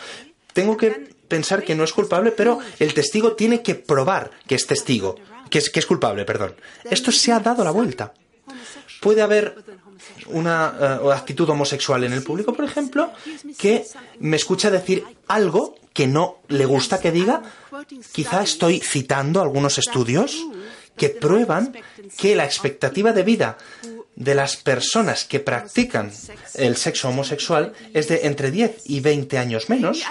[0.53, 4.67] tengo que pensar que no es culpable, pero el testigo tiene que probar que es
[4.67, 5.15] testigo,
[5.49, 6.55] que es, que es culpable, perdón.
[6.83, 8.13] Esto se ha dado la vuelta.
[9.01, 9.55] Puede haber
[10.27, 13.11] una eh, actitud homosexual en el público, por ejemplo,
[13.57, 13.85] que
[14.19, 17.41] me escucha decir algo que no le gusta que diga.
[18.11, 20.45] Quizá estoy citando algunos estudios
[20.97, 21.73] que prueban
[22.17, 23.57] que la expectativa de vida
[24.15, 26.11] de las personas que practican
[26.53, 30.03] el sexo homosexual es de entre 10 y 20 años menos,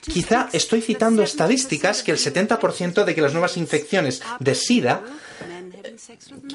[0.00, 5.02] quizá estoy citando estadísticas que el 70% de que las nuevas infecciones de SIDA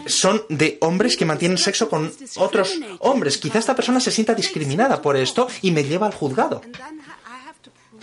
[0.06, 3.38] son de hombres que mantienen sexo con otros hombres.
[3.38, 6.62] Quizá esta persona se sienta discriminada por esto y me lleva al juzgado.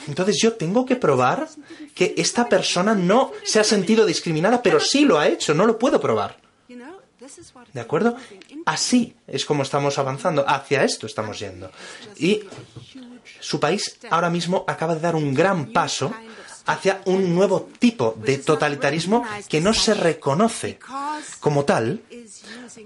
[0.08, 1.48] Entonces yo tengo que probar
[1.94, 5.78] que esta persona no se ha sentido discriminada, pero sí lo ha hecho, no lo
[5.78, 6.38] puedo probar.
[7.72, 8.16] ¿De acuerdo?
[8.70, 11.72] Así es como estamos avanzando, hacia esto estamos yendo.
[12.16, 12.44] Y
[13.40, 16.14] su país ahora mismo acaba de dar un gran paso
[16.66, 20.78] hacia un nuevo tipo de totalitarismo que no se reconoce
[21.40, 22.02] como tal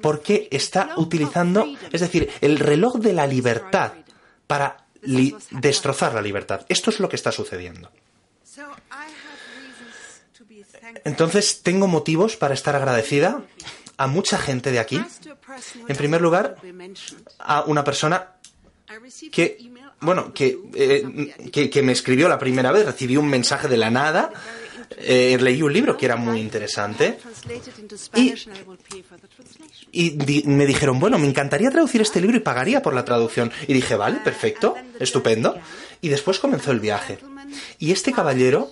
[0.01, 3.93] porque está utilizando, es decir, el reloj de la libertad
[4.47, 4.87] para
[5.51, 6.65] destrozar la libertad.
[6.71, 7.91] Esto es lo que está sucediendo.
[11.05, 13.43] Entonces, tengo motivos para estar agradecida
[13.97, 15.01] a mucha gente de aquí.
[15.89, 16.57] En primer lugar,
[17.39, 18.33] a una persona
[19.33, 19.71] que,
[20.01, 24.33] bueno, eh, que, que, me escribió la primera vez, recibí un mensaje de la nada,
[24.97, 27.19] eh, leí un libro que era muy interesante
[28.15, 28.35] y,
[29.93, 33.51] y me dijeron, bueno, me encantaría traducir este libro y pagaría por la traducción.
[33.67, 35.57] Y dije, vale, perfecto, estupendo.
[36.01, 37.19] Y después comenzó el viaje.
[37.79, 38.71] Y este caballero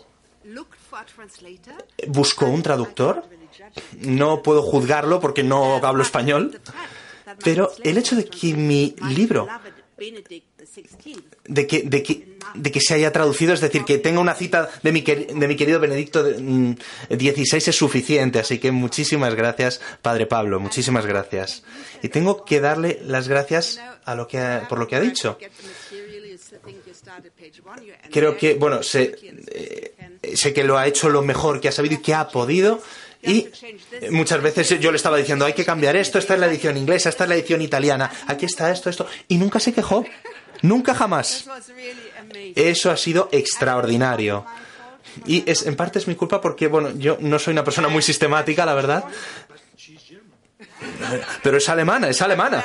[2.08, 3.24] buscó un traductor.
[4.00, 6.60] No puedo juzgarlo porque no hablo español.
[7.44, 9.48] Pero el hecho de que mi libro
[11.44, 14.68] de que, de, que, de que se haya traducido, es decir, que tenga una cita
[14.82, 18.38] de mi, de mi querido Benedicto XVI mm, es suficiente.
[18.40, 21.62] Así que muchísimas gracias, Padre Pablo, muchísimas gracias.
[22.02, 25.38] Y tengo que darle las gracias a lo que por lo que ha dicho.
[28.10, 29.16] Creo que, bueno, sé,
[29.52, 29.94] eh,
[30.34, 32.80] sé que lo ha hecho lo mejor que ha sabido y que ha podido
[33.22, 33.48] y
[34.10, 37.08] muchas veces yo le estaba diciendo, hay que cambiar esto, esta es la edición inglesa,
[37.08, 39.06] esta es la edición italiana, aquí está esto, esto.
[39.28, 40.04] Y nunca se quejó.
[40.62, 41.46] Nunca jamás.
[42.54, 44.46] Eso ha sido extraordinario.
[45.26, 48.02] Y es, en parte es mi culpa porque, bueno, yo no soy una persona muy
[48.02, 49.04] sistemática, la verdad.
[51.42, 52.64] Pero es alemana, es alemana.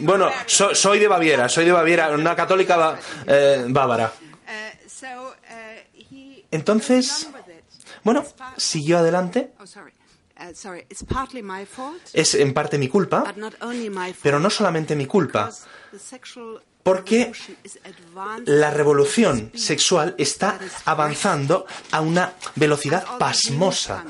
[0.00, 4.12] Bueno, soy de Baviera, soy de Baviera, una católica eh, bávara.
[6.50, 7.28] Entonces,
[8.04, 8.24] bueno,
[8.56, 9.52] siguió adelante.
[9.58, 9.98] Oh, uh,
[12.12, 13.34] es en parte mi culpa,
[14.22, 15.50] pero no solamente mi culpa,
[16.88, 17.32] porque
[18.46, 24.04] la revolución sexual está avanzando a una velocidad pasmosa.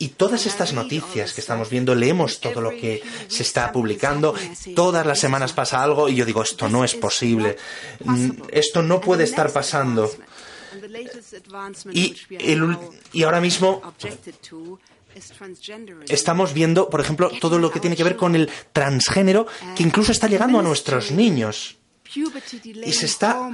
[0.00, 4.34] Y todas estas noticias que estamos viendo, leemos todo lo que se está publicando,
[4.76, 7.56] todas las semanas pasa algo y yo digo, esto no es posible,
[8.04, 10.10] mm, esto no puede estar pasando.
[11.92, 12.16] Y,
[13.12, 13.82] y ahora mismo
[16.08, 19.46] estamos viendo, por ejemplo, todo lo que tiene que ver con el transgénero,
[19.76, 21.76] que incluso está llegando a nuestros niños.
[22.14, 23.50] Y se está,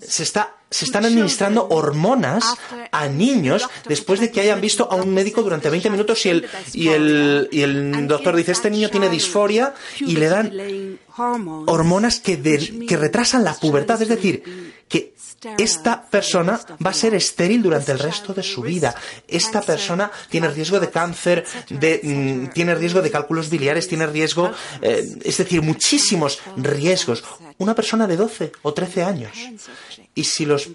[0.00, 2.56] se está, se están administrando hormonas
[2.90, 6.48] a niños después de que hayan visto a un médico durante 20 minutos y el,
[6.72, 12.40] y el, y el doctor dice, este niño tiene disforia y le dan hormonas que,
[12.86, 14.02] que retrasan la pubertad.
[14.02, 15.14] Es decir, que
[15.58, 18.94] esta persona va a ser estéril durante el resto de su vida.
[19.28, 24.50] Esta persona tiene riesgo de cáncer, de, mm, tiene riesgo de cálculos biliares, tiene riesgo,
[24.82, 27.22] eh, es decir, muchísimos riesgos.
[27.58, 29.32] Una persona de 12 o 13 años.
[30.16, 30.70] Y si los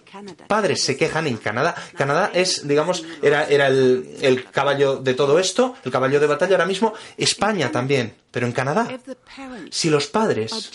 [0.47, 5.39] padres se quejan en Canadá, Canadá es, digamos, era, era el, el caballo de todo
[5.39, 8.87] esto, el caballo de batalla ahora mismo, España también, pero en Canadá.
[9.71, 10.71] Si los padres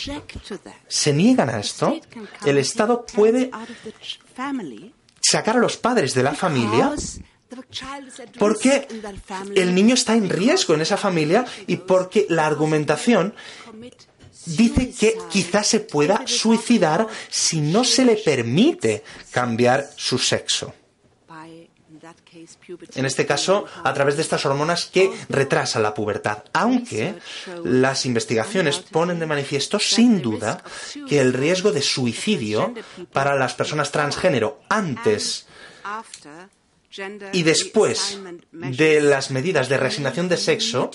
[0.89, 1.99] se niegan a esto,
[2.45, 3.51] el Estado puede
[5.21, 6.93] sacar a los padres de la familia
[8.39, 8.89] porque
[9.55, 13.35] el niño está en riesgo en esa familia y porque la argumentación
[14.47, 20.72] dice que quizás se pueda suicidar si no se le permite cambiar su sexo.
[22.94, 26.44] En este caso, a través de estas hormonas que retrasan la pubertad.
[26.53, 27.16] Aunque
[27.64, 30.62] las investigaciones ponen de manifiesto, sin duda,
[31.09, 32.74] que el riesgo de suicidio
[33.12, 35.47] para las personas transgénero antes
[37.32, 38.18] y después
[38.53, 40.90] de las medidas de resignación de sexo,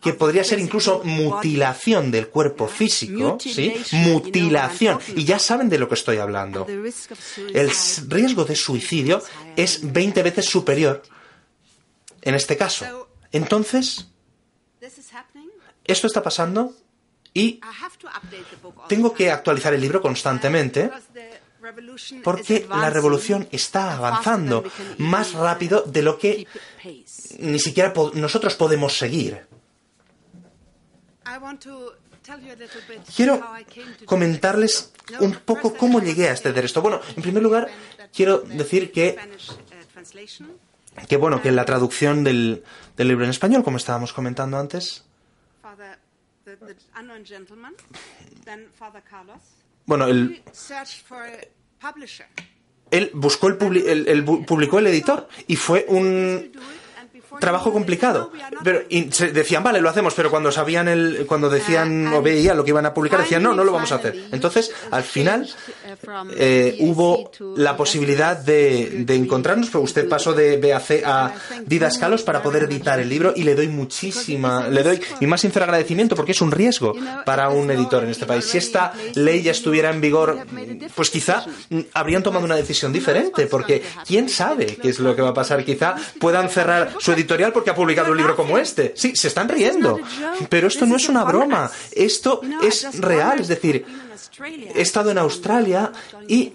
[0.00, 3.74] que podría ser incluso mutilación del cuerpo físico, ¿sí?
[3.92, 4.98] Mutilación.
[5.16, 6.66] Y ya saben de lo que estoy hablando.
[6.66, 7.70] El
[8.08, 9.22] riesgo de suicidio
[9.56, 11.02] es 20 veces superior
[12.22, 13.08] en este caso.
[13.32, 14.08] Entonces,
[15.84, 16.74] esto está pasando
[17.34, 17.60] y
[18.88, 20.90] tengo que actualizar el libro constantemente
[22.22, 24.64] porque la revolución está avanzando
[24.98, 26.46] más rápido de lo que
[27.38, 29.46] ni siquiera nosotros podemos seguir.
[33.14, 33.40] Quiero
[34.04, 36.82] comentarles un poco cómo llegué a este esto.
[36.82, 37.68] Bueno, en primer lugar,
[38.12, 39.18] quiero decir que,
[41.08, 42.64] que bueno, que la traducción del,
[42.96, 45.04] del libro en español, como estábamos comentando antes,
[49.86, 50.42] bueno, el,
[52.90, 56.50] él buscó el, publi- el- el publicó el editor y fue un
[57.40, 58.32] trabajo complicado.
[58.64, 62.56] Pero y se decían, vale, lo hacemos, pero cuando sabían el, cuando decían o veían
[62.56, 64.28] lo que iban a publicar, decían, no, no lo vamos a hacer.
[64.32, 65.48] Entonces, al final,
[66.36, 71.32] eh, hubo la posibilidad de, de encontrarnos, pero usted pasó de BAC a
[71.66, 75.64] Didascalos para poder editar el libro y le doy muchísima, le doy mi más sincero
[75.64, 78.44] agradecimiento porque es un riesgo para un editor en este país.
[78.44, 80.46] Si esta ley ya estuviera en vigor,
[80.94, 85.22] pues quizá mm, habrían tomado una decisión diferente, porque quién sabe qué es lo que
[85.22, 85.64] va a pasar.
[85.64, 88.92] Quizá puedan cerrar su editorial porque ha publicado un libro como este.
[88.96, 89.98] Sí, se están riendo,
[90.48, 91.70] pero esto no es una broma.
[91.92, 93.84] Esto es real, es decir,
[94.74, 95.92] he estado en Australia
[96.28, 96.52] y,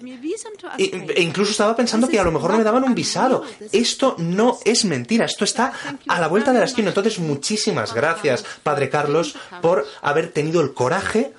[0.78, 3.44] y- e incluso estaba pensando que a lo mejor no me daban un visado.
[3.72, 5.72] Esto no es mentira, esto está
[6.08, 6.88] a la vuelta de la esquina.
[6.88, 11.32] Entonces, muchísimas gracias, Padre Carlos, por haber tenido el coraje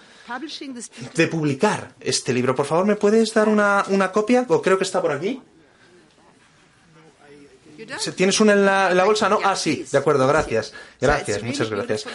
[1.16, 2.56] de publicar este libro.
[2.56, 4.46] Por favor, ¿me puedes dar una, una copia?
[4.50, 5.42] O creo que está por aquí.
[8.00, 9.28] ¿Se- ¿Tienes una en la, en la bolsa?
[9.30, 9.40] No.
[9.44, 10.74] Ah, sí, de acuerdo, gracias.
[11.00, 12.06] Gracias, muchas gracias.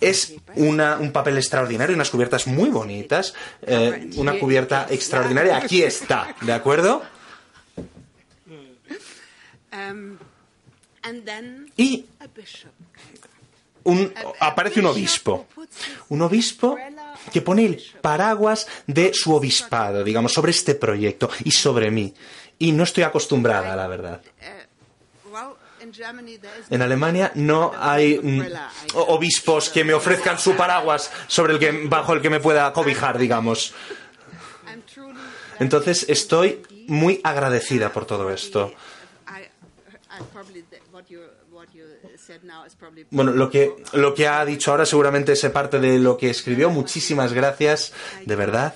[0.00, 3.34] Es una- un papel extraordinario, unas cubiertas muy bonitas.
[3.62, 5.56] eh, una cubierta extraordinaria.
[5.56, 7.02] Aquí está, ¿de acuerdo?
[11.76, 12.04] Y
[14.40, 15.46] aparece un obispo.
[16.10, 16.78] Un obispo
[17.32, 22.14] que pone el paraguas de su obispado, digamos, sobre este proyecto y sobre mí.
[22.58, 24.22] Y no estoy acostumbrada, la verdad.
[26.70, 28.42] En Alemania no hay mm,
[28.94, 33.18] obispos que me ofrezcan su paraguas sobre el que, bajo el que me pueda cobijar,
[33.18, 33.74] digamos.
[35.58, 38.72] Entonces estoy muy agradecida por todo esto.
[43.10, 46.70] Bueno, lo que, lo que ha dicho ahora seguramente es parte de lo que escribió.
[46.70, 47.92] Muchísimas gracias,
[48.24, 48.74] de verdad.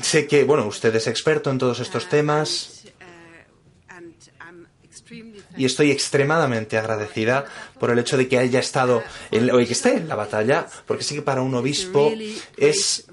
[0.00, 5.64] Sé que, bueno, usted es experto en todos estos temas uh, and I'm extremely y
[5.64, 7.44] estoy extremadamente agradecida
[7.78, 11.04] por el hecho de que haya estado, en, o que esté en la batalla, porque
[11.04, 12.12] sí que para un obispo
[12.56, 13.06] es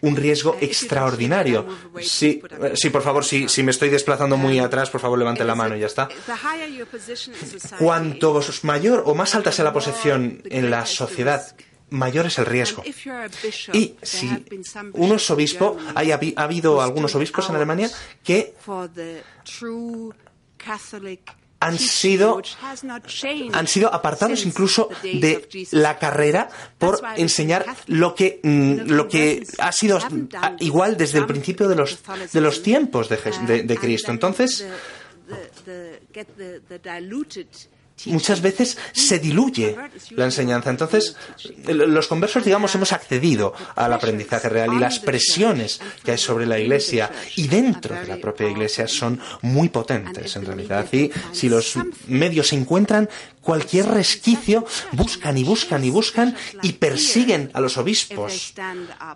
[0.00, 1.66] un riesgo extraordinario.
[2.00, 2.42] Sí,
[2.74, 5.76] sí por favor, si, si me estoy desplazando muy atrás, por favor, levante la mano
[5.76, 6.08] y ya está.
[7.78, 11.54] Cuanto mayor o más alta sea la posición en la sociedad,
[11.90, 12.82] mayor es el riesgo.
[13.72, 14.44] Y si
[14.92, 17.90] uno es obispo, hay ha habido algunos obispos en Alemania
[18.24, 18.54] que
[21.60, 22.40] han sido
[23.52, 26.48] han sido apartados incluso de la carrera
[26.78, 29.98] por enseñar lo que mm, lo que ha sido
[30.60, 31.98] igual desde el principio de los
[32.32, 34.10] de los tiempos de, de- de Cristo.
[34.10, 34.66] Entonces,
[38.06, 39.76] muchas veces se diluye
[40.10, 40.70] la enseñanza.
[40.70, 41.16] Entonces,
[41.66, 46.58] los conversos, digamos, hemos accedido al aprendizaje real y las presiones que hay sobre la
[46.58, 50.86] Iglesia y dentro de la propia Iglesia son muy potentes, en realidad.
[50.92, 53.08] Y si los medios se encuentran
[53.40, 58.54] cualquier resquicio, buscan y buscan y buscan y persiguen a los obispos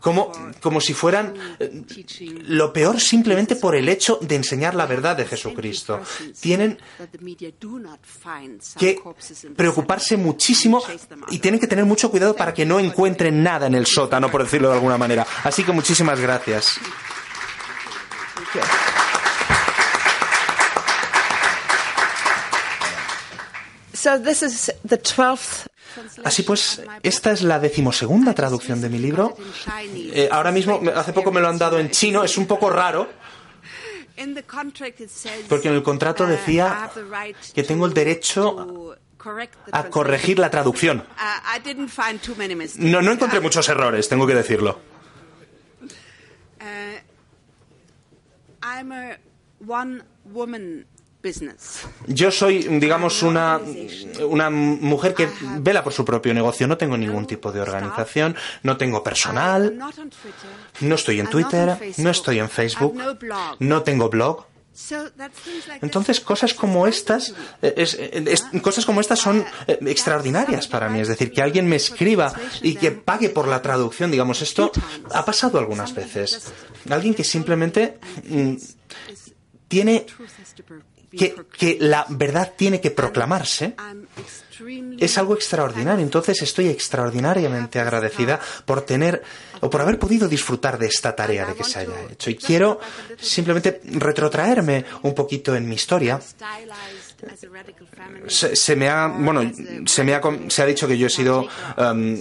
[0.01, 1.83] como, como si fueran eh,
[2.47, 6.01] lo peor simplemente por el hecho de enseñar la verdad de Jesucristo.
[6.41, 6.79] Tienen
[8.79, 9.01] que
[9.57, 10.83] preocuparse muchísimo
[11.31, 14.43] y tienen que tener mucho cuidado para que no encuentren nada en el sótano, por
[14.43, 15.27] decirlo de alguna manera.
[15.43, 16.79] Así que muchísimas gracias.
[18.55, 19.15] So this is the 12th
[26.25, 29.37] Así pues, esta es la decimosegunda traducción de mi libro.
[29.95, 33.09] Eh, ahora mismo, hace poco me lo han dado en chino, es un poco raro,
[34.17, 37.65] In the contract it says, porque en el contrato I decía have the right que
[37.65, 39.91] tengo el to- derecho to correct the a translation.
[39.91, 40.99] corregir la traducción.
[41.01, 42.85] Uh, I didn't find too many mistakes.
[42.89, 44.79] No, no encontré muchos errores, tengo que decirlo.
[46.61, 47.01] Uh,
[48.63, 49.19] I'm a
[49.67, 50.94] one-woman business.
[52.07, 53.61] Yo soy, digamos, una,
[54.29, 56.67] una mujer que vela por su propio negocio.
[56.67, 59.77] No tengo ningún tipo de organización, no tengo personal,
[60.81, 62.95] no estoy en Twitter, no estoy en Facebook,
[63.61, 64.47] no tengo blog.
[65.83, 70.89] Entonces, cosas como estas, eh, es- eh, es- cosas como estas son eh, extraordinarias para
[70.89, 70.99] mí.
[71.01, 74.73] Es decir, que alguien me escriba y que pague por la traducción, digamos, esto
[75.13, 76.51] ha pasado algunas veces.
[76.91, 77.99] Alguien que simplemente
[78.29, 78.55] mm,
[79.69, 80.07] tiene
[81.17, 83.75] Que, que la verdad tiene que proclamarse.
[84.99, 89.23] Es algo extraordinario, entonces estoy extraordinariamente agradecida por tener
[89.61, 92.31] o por haber podido disfrutar de esta tarea de que se haya hecho.
[92.31, 92.81] Y quiero
[93.19, 96.21] simplemente retrotraerme un poquito en mi historia
[98.27, 99.51] se, me ha bueno
[99.87, 101.47] se me ha se ha dicho que yo he sido
[101.77, 102.17] um,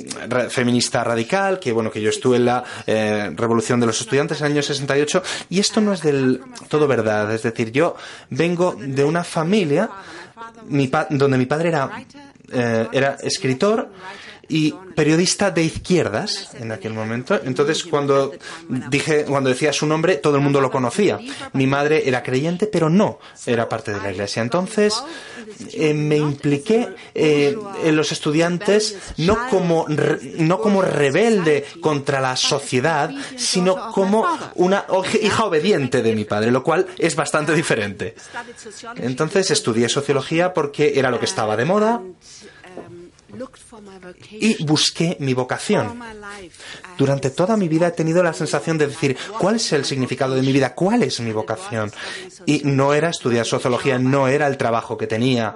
[0.49, 4.47] feminista radical que bueno que yo estuve en la eh, revolución de los estudiantes en
[4.47, 7.33] el año 68 y esto no es del todo verdad.
[7.33, 7.95] Es decir yo
[8.29, 9.89] vengo de una familia
[10.67, 11.89] mi donde mi padre era
[12.51, 13.89] eh, era escritor
[14.49, 17.39] y periodista de izquierdas en aquel momento.
[17.43, 18.33] Entonces, cuando
[18.89, 21.19] dije, cuando decía su nombre, todo el mundo lo conocía.
[21.53, 24.41] Mi madre era creyente, pero no era parte de la iglesia.
[24.41, 25.01] Entonces,
[25.73, 33.11] eh, me impliqué eh, en los estudiantes no como, no como rebelde contra la sociedad,
[33.37, 34.25] sino como
[34.55, 34.85] una
[35.21, 38.15] hija obediente de mi padre, lo cual es bastante diferente.
[38.97, 42.01] Entonces, estudié sociología porque era lo que estaba de moda
[44.31, 45.99] y busqué mi vocación.
[46.97, 50.41] Durante toda mi vida he tenido la sensación de decir, ¿cuál es el significado de
[50.41, 50.73] mi vida?
[50.73, 51.91] ¿Cuál es mi vocación?
[52.45, 55.53] Y no era estudiar sociología, no era el trabajo que tenía,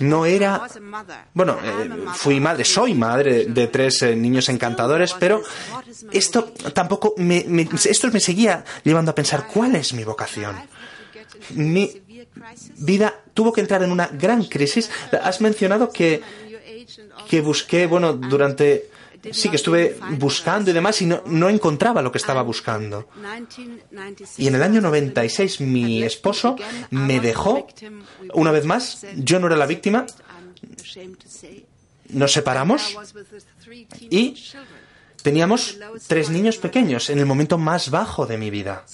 [0.00, 0.62] no era...
[1.32, 5.42] Bueno, eh, fui madre, soy madre de tres eh, niños encantadores, pero
[6.12, 7.44] esto tampoco me,
[7.84, 10.56] esto me seguía llevando a pensar, ¿cuál es mi vocación?
[11.50, 12.02] Mi
[12.78, 14.90] vida tuvo que entrar en una gran crisis.
[15.22, 16.22] Has mencionado que
[17.28, 18.90] que busqué, bueno, durante...
[19.32, 23.08] Sí, que estuve buscando y demás y no, no encontraba lo que estaba buscando.
[24.36, 26.56] Y en el año 96 mi esposo
[26.90, 27.66] me dejó,
[28.34, 30.04] una vez más, yo no era la víctima,
[32.10, 32.94] nos separamos
[34.10, 34.34] y
[35.24, 38.84] Teníamos tres niños pequeños en el momento más bajo de mi vida.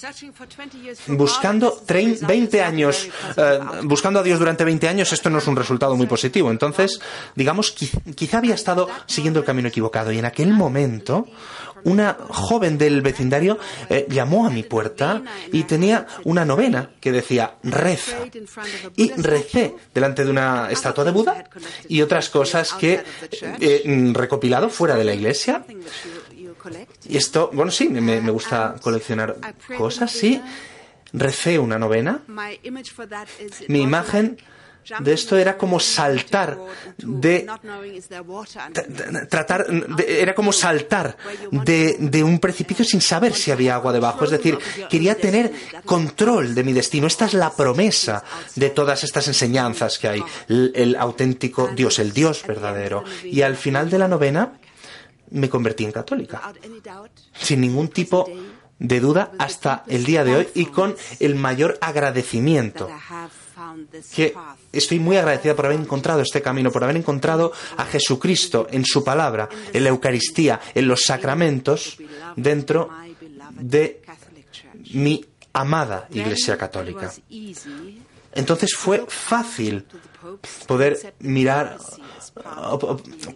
[1.07, 5.93] Buscando 20 años, eh, buscando a Dios durante 20 años, esto no es un resultado
[5.97, 6.49] muy positivo.
[6.49, 7.01] Entonces,
[7.35, 7.73] digamos,
[8.15, 10.13] quizá había estado siguiendo el camino equivocado.
[10.13, 11.27] Y en aquel momento,
[11.83, 13.59] una joven del vecindario
[13.89, 15.21] eh, llamó a mi puerta
[15.51, 18.19] y tenía una novena que decía reza.
[18.95, 21.43] Y recé delante de una estatua de Buda
[21.89, 23.03] y otras cosas que
[23.59, 25.65] he eh, recopilado fuera de la iglesia
[27.07, 29.37] y esto, bueno, sí, me, gusta coleccionar
[29.77, 30.41] cosas, sí.
[31.13, 32.21] Recé una novena.
[33.67, 34.37] Mi imagen
[34.99, 36.57] de esto era como saltar
[36.97, 37.47] de
[39.29, 39.67] tratar
[40.07, 41.15] era como saltar
[41.51, 44.25] de, de, un precipicio sin saber si había agua debajo.
[44.25, 44.57] Es decir
[44.89, 45.51] quería tener
[45.85, 47.07] control de mi destino.
[47.07, 48.23] Esta es la promesa
[48.55, 50.23] de todas estas enseñanzas que hay.
[50.47, 53.03] El auténtico Dios el Dios verdadero.
[53.23, 54.53] y al final de la novena
[55.31, 56.53] me convertí en católica,
[57.33, 58.29] sin ningún tipo
[58.79, 62.89] de duda hasta el día de hoy y con el mayor agradecimiento
[64.13, 64.33] que
[64.71, 69.03] estoy muy agradecida por haber encontrado este camino, por haber encontrado a Jesucristo en su
[69.03, 71.97] palabra, en la Eucaristía, en los sacramentos,
[72.35, 72.89] dentro
[73.53, 74.01] de
[74.93, 75.23] mi
[75.53, 77.11] amada Iglesia Católica.
[78.33, 79.85] Entonces fue fácil
[80.65, 81.77] poder mirar,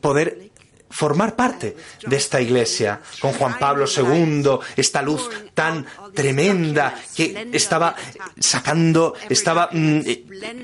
[0.02, 0.52] poder
[0.96, 1.76] formar parte
[2.08, 7.96] de esta iglesia, con Juan Pablo II, esta luz tan tremenda que estaba
[8.40, 10.02] sacando, estaba mm,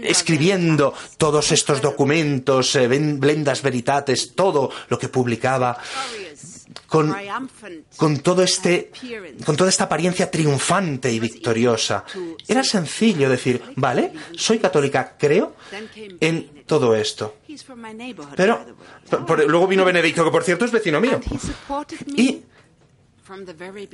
[0.03, 5.77] escribiendo todos estos documentos, eh, blendas veritates, todo lo que publicaba
[6.87, 7.15] con,
[7.97, 8.91] con, todo este,
[9.45, 12.05] con toda esta apariencia triunfante y victoriosa.
[12.47, 15.55] Era sencillo decir, vale, soy católica, creo
[16.19, 17.35] en todo esto.
[18.35, 18.65] Pero
[19.47, 21.19] luego vino Benedicto, que por cierto es vecino mío.
[22.17, 22.43] Y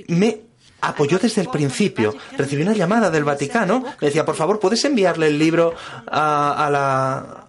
[0.10, 0.42] me
[0.82, 2.16] apoyó desde el principio.
[2.38, 3.80] Recibí una llamada del Vaticano.
[4.02, 5.74] Me decía, por favor, ¿puedes enviarle el libro
[6.08, 7.48] a, a la,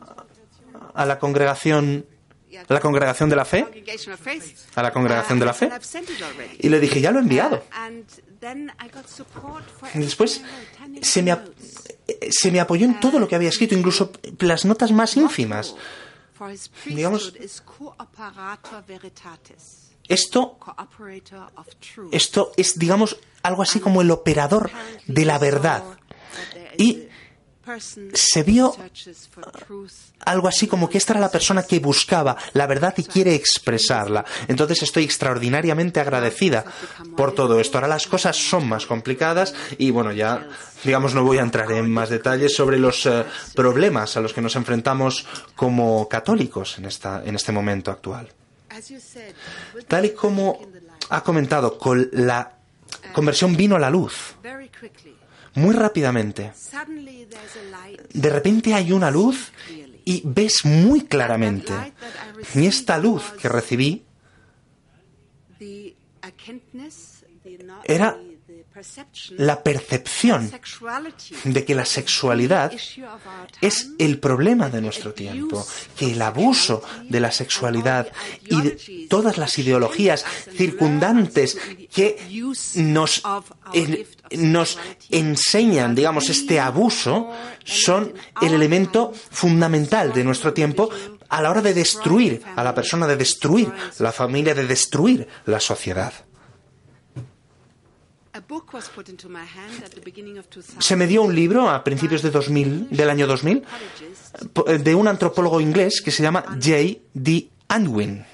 [0.94, 2.04] a la congregación
[2.68, 3.66] ¿A la congregación de la fe?
[4.74, 5.66] ¿A la congregación de la fe?
[6.58, 7.62] Y le dije, ya lo he enviado.
[9.94, 10.42] Después
[11.02, 11.36] se me,
[12.30, 15.74] se me apoyó en todo lo que había escrito, incluso las notas más ínfimas.
[16.86, 17.34] Digamos,
[20.08, 20.58] esto,
[22.12, 24.70] esto es, digamos, algo así como el operador
[25.06, 25.82] de la verdad.
[26.76, 27.08] Y
[28.12, 28.74] se vio
[30.24, 34.24] algo así como que esta era la persona que buscaba la verdad y quiere expresarla.
[34.46, 36.64] Entonces estoy extraordinariamente agradecida
[37.16, 37.78] por todo esto.
[37.78, 40.48] Ahora las cosas son más complicadas y bueno, ya
[40.84, 44.40] digamos no voy a entrar en más detalles sobre los eh, problemas a los que
[44.40, 48.28] nos enfrentamos como católicos en, esta, en este momento actual.
[49.86, 50.60] Tal y como
[51.10, 52.52] ha comentado, con la
[53.12, 54.36] conversión vino a la luz
[55.58, 56.52] muy rápidamente.
[58.12, 59.52] De repente hay una luz
[60.04, 61.72] y ves muy claramente.
[62.54, 64.04] Y esta luz que recibí
[67.84, 68.18] era
[69.36, 70.50] la percepción
[71.44, 72.72] de que la sexualidad
[73.60, 75.66] es el problema de nuestro tiempo,
[75.96, 78.12] que el abuso de la sexualidad
[78.44, 80.24] y de todas las ideologías
[80.56, 81.58] circundantes
[81.92, 82.18] que
[82.76, 83.22] nos,
[84.32, 84.78] nos
[85.10, 87.30] enseñan, digamos, este abuso,
[87.64, 90.90] son el elemento fundamental de nuestro tiempo
[91.28, 95.60] a la hora de destruir a la persona, de destruir la familia, de destruir la
[95.60, 96.12] sociedad.
[100.78, 103.62] Se me dio un libro a principios de 2000, del año 2000
[104.80, 107.00] de un antropólogo inglés que se llama J.
[107.12, 107.50] D.
[107.76, 108.24] Unwin.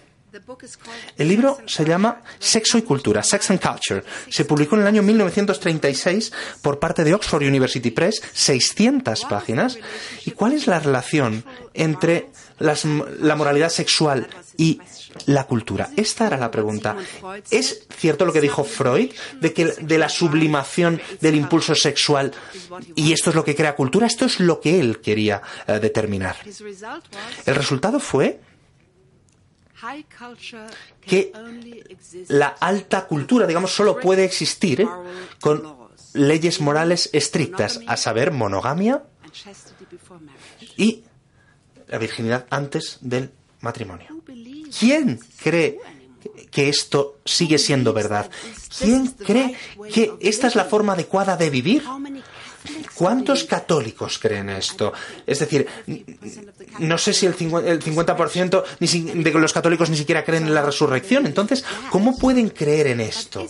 [1.16, 4.02] El libro se llama Sexo y Cultura, Sex and Culture.
[4.28, 9.78] Se publicó en el año 1936 por parte de Oxford University Press, 600 páginas.
[10.24, 14.26] ¿Y cuál es la relación entre la moralidad sexual
[14.56, 14.80] y
[15.26, 15.90] la cultura?
[15.96, 16.96] Esta era la pregunta.
[17.50, 22.32] ¿Es cierto lo que dijo Freud de que de la sublimación del impulso sexual
[22.94, 24.06] y esto es lo que crea cultura?
[24.06, 26.36] Esto es lo que él quería eh, determinar.
[27.46, 28.40] El resultado fue
[31.06, 31.32] que
[32.28, 34.86] la alta cultura, digamos, solo puede existir
[35.40, 35.84] con
[36.14, 39.02] leyes morales estrictas, a saber, monogamia
[40.76, 41.03] y
[41.94, 43.30] la virginidad antes del
[43.60, 44.08] matrimonio.
[44.76, 45.78] ¿Quién cree
[46.50, 48.28] que esto sigue siendo verdad?
[48.80, 49.54] ¿Quién cree
[49.92, 51.84] que esta es la forma adecuada de vivir?
[52.96, 54.92] ¿Cuántos católicos creen esto?
[55.24, 55.68] Es decir,
[56.80, 58.64] no sé si el 50%,
[59.22, 61.26] de los católicos ni siquiera creen en la resurrección.
[61.26, 63.46] Entonces, ¿cómo pueden creer en esto?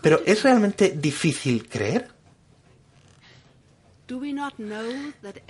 [0.00, 2.10] Pero ¿es realmente difícil creer?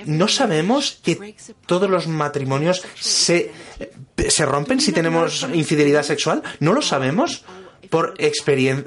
[0.06, 1.34] ¿No sabemos que
[1.66, 3.50] todos los matrimonios se,
[4.28, 6.42] se rompen si tenemos infidelidad sexual?
[6.60, 7.44] ¿No lo sabemos?
[7.92, 8.14] por,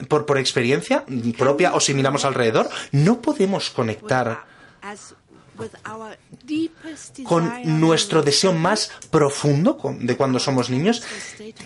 [0.08, 1.06] por, por experiencia
[1.38, 4.46] propia o si miramos alrededor, no podemos conectar
[7.24, 11.04] con nuestro deseo más profundo de cuando somos niños,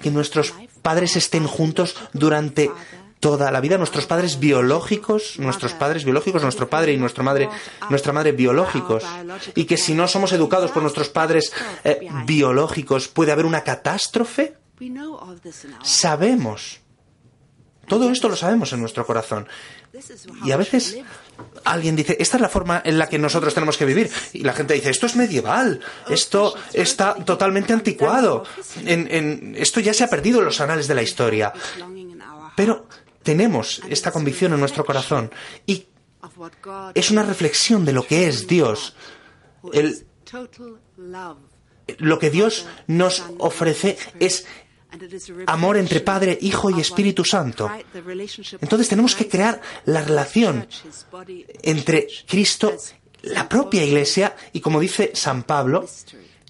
[0.02, 2.70] que nuestros padres estén juntos durante
[3.20, 7.50] toda la vida, nuestros padres biológicos, nuestros padres biológicos, nuestro padre y nuestra madre,
[7.90, 9.04] nuestra madre biológicos,
[9.56, 11.52] y que si no somos educados por nuestros padres
[11.84, 14.56] eh, biológicos puede haber una catástrofe.
[15.84, 16.80] Sabemos.
[17.88, 19.48] Todo esto lo sabemos en nuestro corazón.
[20.46, 21.00] Y a veces
[21.66, 24.10] alguien dice, esta es la forma en la que nosotros tenemos que vivir.
[24.34, 28.46] Y la gente dice, esto es medieval, esto está totalmente anticuado,
[28.86, 31.52] en, esto ya se ha perdido en los anales de la historia.
[32.56, 32.86] Pero
[33.24, 35.32] tenemos esta convicción en nuestro corazón
[35.66, 35.88] y
[36.94, 38.96] es una reflexión de lo que es Dios.
[41.98, 44.46] lo que Dios nos ofrece es
[45.48, 47.70] amor entre Padre, Hijo y Espíritu Santo.
[48.62, 50.68] Entonces tenemos que crear la relación
[51.62, 52.76] entre Cristo,
[53.24, 55.88] la propia Iglesia, y como dice San Pablo,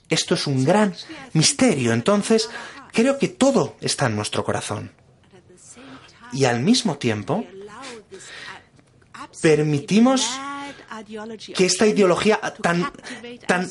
[0.09, 0.95] esto es un gran
[1.33, 1.93] misterio.
[1.93, 2.49] Entonces,
[2.91, 4.91] creo que todo está en nuestro corazón.
[6.33, 7.45] Y al mismo tiempo,
[9.41, 10.29] permitimos
[11.55, 12.91] que esta ideología tan,
[13.47, 13.69] tan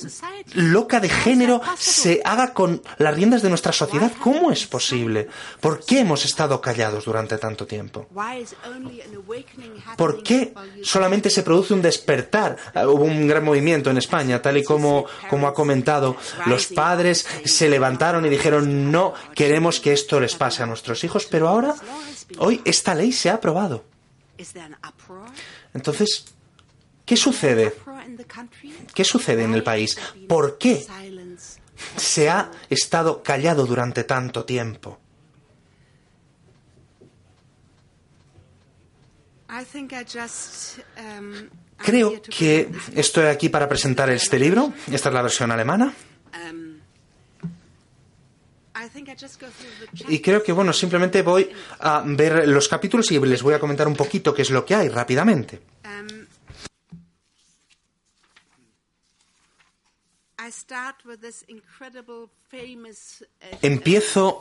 [0.54, 4.10] loca de género se haga con las riendas de nuestra sociedad.
[4.20, 5.28] ¿Cómo es posible?
[5.60, 8.06] ¿Por qué hemos estado callados durante tanto tiempo?
[9.96, 12.56] ¿Por qué solamente se produce un despertar?
[12.74, 16.16] Ah, hubo un gran movimiento en España, tal y como, como ha comentado.
[16.46, 21.26] Los padres se levantaron y dijeron, no queremos que esto les pase a nuestros hijos,
[21.26, 21.74] pero ahora,
[22.38, 23.84] hoy, esta ley se ha aprobado.
[25.74, 26.26] Entonces,
[27.08, 27.74] ¿Qué sucede?
[28.94, 29.96] ¿Qué sucede en el país?
[30.28, 30.86] ¿Por qué
[31.96, 34.98] se ha estado callado durante tanto tiempo?
[39.48, 41.48] Um,
[41.78, 44.74] Creo que estoy aquí para presentar este libro.
[44.92, 45.94] Esta es la versión alemana.
[50.08, 51.50] Y creo que, bueno, simplemente voy
[51.80, 54.74] a ver los capítulos y les voy a comentar un poquito qué es lo que
[54.74, 55.60] hay rápidamente.
[55.84, 56.26] Um,
[60.48, 62.26] Uh,
[63.60, 64.40] Empiezo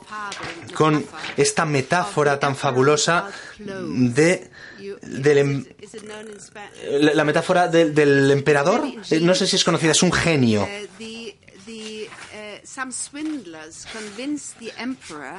[0.74, 1.04] con
[1.36, 5.64] esta metáfora tan fabulosa de em,
[7.00, 8.86] la metáfora del emperador.
[9.10, 10.66] Eh, no sé si es conocida, es un genio.
[11.68, 12.64] Uh,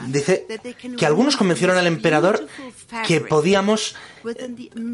[0.08, 0.46] Dice
[0.98, 2.48] que algunos convencieron al emperador
[3.08, 3.96] que podíamos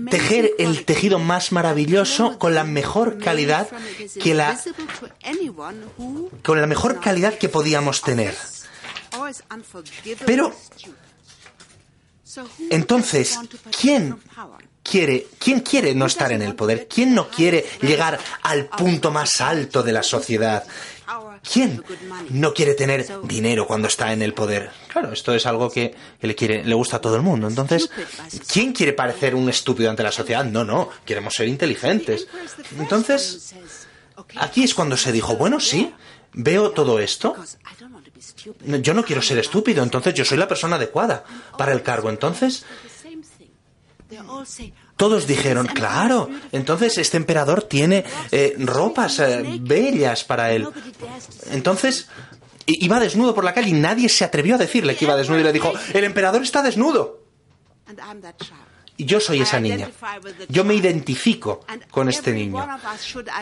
[0.09, 3.67] tejer el tejido más maravilloso con la mejor calidad
[4.21, 4.57] que la
[6.41, 8.35] con la mejor calidad que podíamos tener.
[10.25, 10.53] Pero
[12.69, 13.39] Entonces,
[13.79, 14.17] ¿quién
[14.83, 16.87] quiere, quién quiere no estar en el poder?
[16.87, 20.65] ¿Quién no quiere llegar al punto más alto de la sociedad?
[21.51, 21.83] ¿Quién
[22.29, 24.71] no quiere tener dinero cuando está en el poder?
[24.87, 27.47] Claro, esto es algo que, le, quiere, le gusta a todo el mundo.
[27.47, 27.89] Entonces,
[28.51, 30.43] ¿quién quiere parecer un estúpido ante la sociedad?
[30.43, 32.27] No, no, queremos ser inteligentes.
[32.77, 33.55] Entonces,
[34.37, 35.93] aquí es cuando se dijo, bueno, sí,
[36.33, 37.35] veo todo esto.
[38.81, 41.23] Yo no quiero ser estúpido, entonces yo soy la persona adecuada
[41.57, 42.09] para el cargo.
[42.09, 42.65] Entonces,
[44.97, 50.67] todos dijeron, claro, entonces este emperador tiene eh, ropas eh, bellas para él.
[51.51, 52.07] Entonces,
[52.65, 55.43] iba desnudo por la calle y nadie se atrevió a decirle que iba desnudo y
[55.43, 57.23] le dijo, el emperador está desnudo.
[58.97, 59.91] Y yo soy esa niña.
[60.47, 62.65] Yo me identifico con este niño.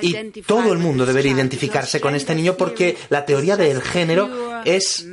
[0.01, 5.05] Y todo el mundo debería identificarse con este niño porque la teoría del género es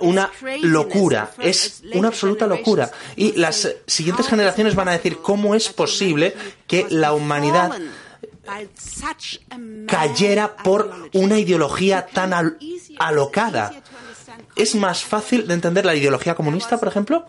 [0.00, 0.30] una
[0.62, 2.90] locura, es una absoluta locura.
[3.16, 6.34] Y las eh, siguientes generaciones van a decir cómo es posible
[6.66, 7.72] que la humanidad
[9.86, 12.58] cayera por una ideología tan al-
[12.98, 13.72] alocada.
[14.56, 17.24] Es más fácil de entender la ideología comunista, por ejemplo.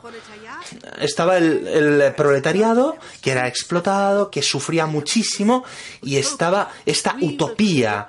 [1.00, 5.64] Estaba el, el proletariado que era explotado, que sufría muchísimo
[6.02, 8.08] y estaba esta utopía.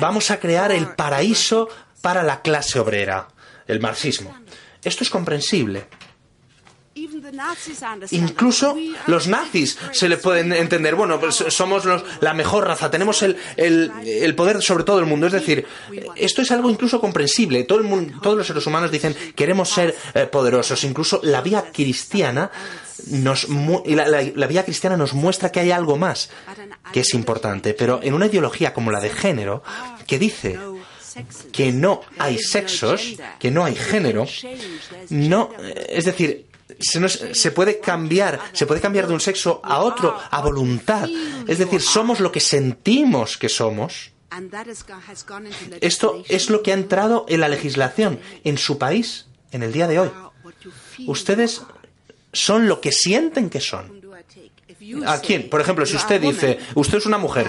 [0.00, 1.68] Vamos a crear el paraíso
[2.00, 3.26] para la clase obrera,
[3.66, 4.34] el marxismo.
[4.82, 5.86] Esto es comprensible.
[8.12, 8.74] Incluso
[9.06, 10.94] los nazis se le pueden entender.
[10.94, 15.04] Bueno, pues somos los- la mejor raza, tenemos el, el- el poder sobre todo el
[15.04, 15.26] mundo.
[15.26, 15.66] Es decir,
[16.16, 17.64] esto es algo incluso comprensible.
[17.64, 20.82] Todo el mundo, todos los seres humanos dicen queremos ser eh, poderosos.
[20.84, 22.50] Incluso la vía cristiana
[23.08, 26.30] nos la vía cristiana nos muestra que hay algo más
[26.92, 27.74] que es importante.
[27.74, 29.62] Pero en una ideología como la de género,
[30.06, 30.58] que dice
[31.52, 34.26] que no hay sexos, que no hay género,
[35.10, 35.50] no,
[35.88, 36.46] es decir,
[36.78, 41.08] se puede cambiar, se puede cambiar de un sexo a otro a voluntad.
[41.46, 44.12] Es decir, somos lo que sentimos que somos.
[45.80, 49.86] Esto es lo que ha entrado en la legislación en su país en el día
[49.86, 50.10] de hoy.
[51.06, 51.62] Ustedes
[52.32, 54.02] son lo que sienten que son.
[55.06, 55.48] ¿A quién?
[55.48, 57.46] Por ejemplo, si usted dice, usted es una mujer,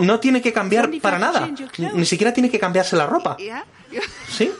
[0.00, 1.46] no tiene que cambiar para nada.
[1.94, 3.36] Ni siquiera tiene que cambiarse la ropa.
[4.28, 4.50] ¿Sí?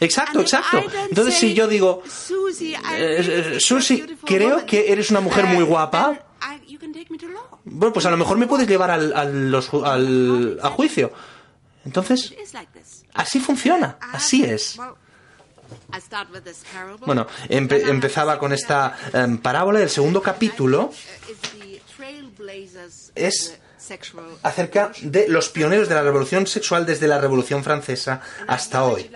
[0.00, 0.78] Exacto, exacto.
[1.10, 2.02] Entonces, si yo digo,
[2.96, 6.24] eh, eh, Susi, creo que eres una mujer muy guapa,
[7.64, 11.12] bueno, pues a lo mejor me puedes llevar al, al- los al- a juicio.
[11.84, 12.32] Entonces,
[13.14, 14.78] así funciona, así es.
[17.06, 19.80] Bueno, empe- empezaba con esta em, parábola.
[19.82, 20.90] El segundo capítulo
[23.14, 23.58] es
[24.42, 29.10] acerca de los pioneros de la revolución sexual desde la Revolución Francesa hasta hoy.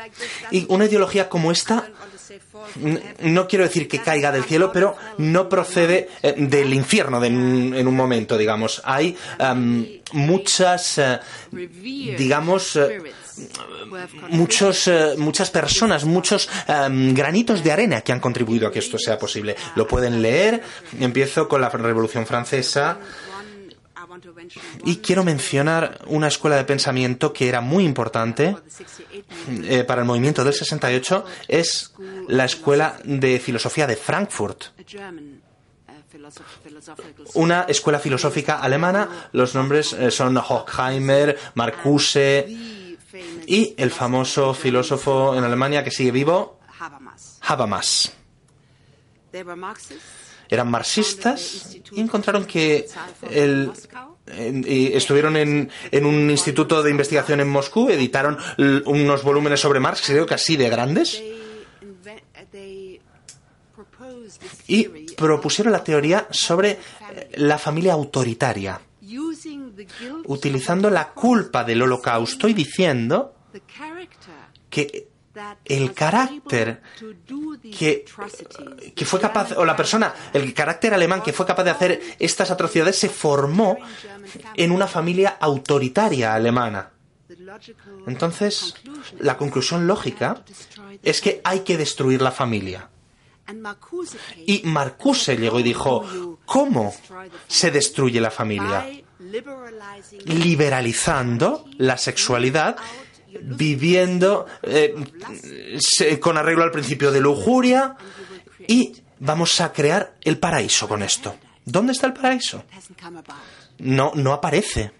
[0.50, 1.88] Y una ideología como esta,
[3.20, 7.96] no quiero decir que caiga del cielo, pero no procede eh, del infierno en un
[7.96, 8.80] momento, digamos.
[8.84, 11.18] Hay em, muchas, eh,
[11.50, 13.02] digamos, eh,
[14.28, 19.18] muchos, muchas personas, muchos em, granitos de arena que han contribuido a que esto sea
[19.18, 19.56] posible.
[19.74, 20.62] Lo pueden leer.
[20.98, 22.98] Empiezo con la Revolución Francesa.
[24.84, 28.56] Y quiero mencionar una escuela de pensamiento que era muy importante
[29.48, 31.94] eh, para el movimiento del 68, es
[32.28, 34.64] la Escuela de Filosofía de Frankfurt,
[37.34, 39.28] una escuela filosófica alemana.
[39.32, 42.46] Los nombres eh, son Horkheimer, Marcuse
[43.46, 46.60] y el famoso filósofo en Alemania que sigue vivo,
[47.40, 48.12] Habermas.
[50.48, 52.86] Eran marxistas y encontraron que
[53.30, 53.72] el,
[54.32, 58.38] estuvieron en, en un instituto de investigación en Moscú, editaron
[58.86, 61.22] unos volúmenes sobre Marx, creo que así de grandes,
[64.66, 64.84] y
[65.14, 68.80] propusieron la teoría sobre eh, la familia autoritaria,
[70.24, 73.34] utilizando la culpa del holocausto y diciendo
[74.70, 75.11] que
[75.64, 76.82] el carácter
[77.76, 78.04] que,
[78.94, 82.50] que fue capaz, o la persona, el carácter alemán que fue capaz de hacer estas
[82.50, 83.76] atrocidades se formó
[84.54, 86.90] en una familia autoritaria alemana.
[88.06, 88.74] Entonces,
[89.18, 90.42] la conclusión lógica
[91.02, 92.90] es que hay que destruir la familia.
[94.46, 96.94] Y Marcuse llegó y dijo, ¿cómo
[97.48, 98.86] se destruye la familia?
[100.24, 102.76] Liberalizando la sexualidad,
[103.40, 104.94] viviendo eh,
[106.20, 107.96] con arreglo al principio de lujuria
[108.66, 111.36] y vamos a crear el paraíso con esto.
[111.64, 112.64] ¿Dónde está el paraíso?
[113.78, 114.92] No, no aparece.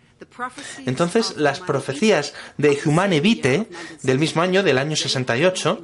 [0.86, 3.68] Entonces, las profecías de Humane Vitae
[4.02, 5.82] del mismo año, del año 68,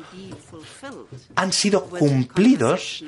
[1.35, 3.05] han sido cumplidos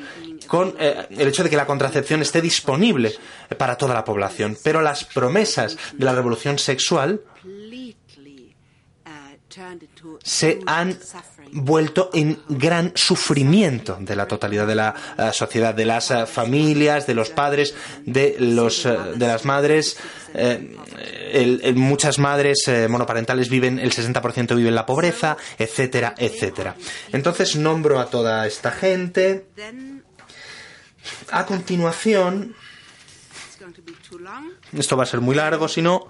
[0.46, 3.14] con eh, el hecho de que la contracepción esté disponible
[3.56, 4.56] para toda la población.
[4.62, 7.20] Pero las promesas de la revolución sexual
[10.22, 10.98] se han
[11.52, 17.06] vuelto en gran sufrimiento de la totalidad de la uh, sociedad, de las uh, familias,
[17.06, 17.74] de los padres,
[18.04, 19.96] de, los, uh, de las madres.
[20.34, 20.76] Eh,
[21.32, 26.76] el, el, muchas madres eh, monoparentales viven, el 60% vive en la pobreza, etcétera, etcétera.
[27.12, 29.46] Entonces nombro a toda esta gente.
[31.30, 32.54] A continuación,
[34.72, 36.08] esto va a ser muy largo, si no.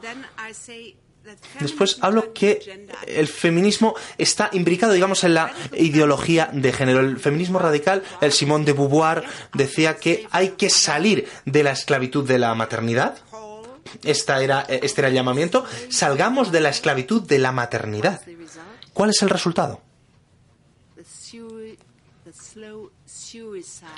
[1.60, 7.00] Después hablo que el feminismo está imbricado, digamos, en la ideología de género.
[7.00, 9.24] El feminismo radical, el Simón de Beauvoir,
[9.54, 13.18] decía que hay que salir de la esclavitud de la maternidad.
[14.04, 15.64] Esta era, este era el llamamiento.
[15.88, 18.22] Salgamos de la esclavitud de la maternidad.
[18.92, 19.82] ¿Cuál es el resultado?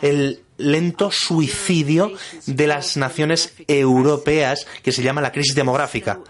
[0.00, 2.12] El lento suicidio
[2.46, 6.20] de las naciones europeas que se llama la crisis demográfica.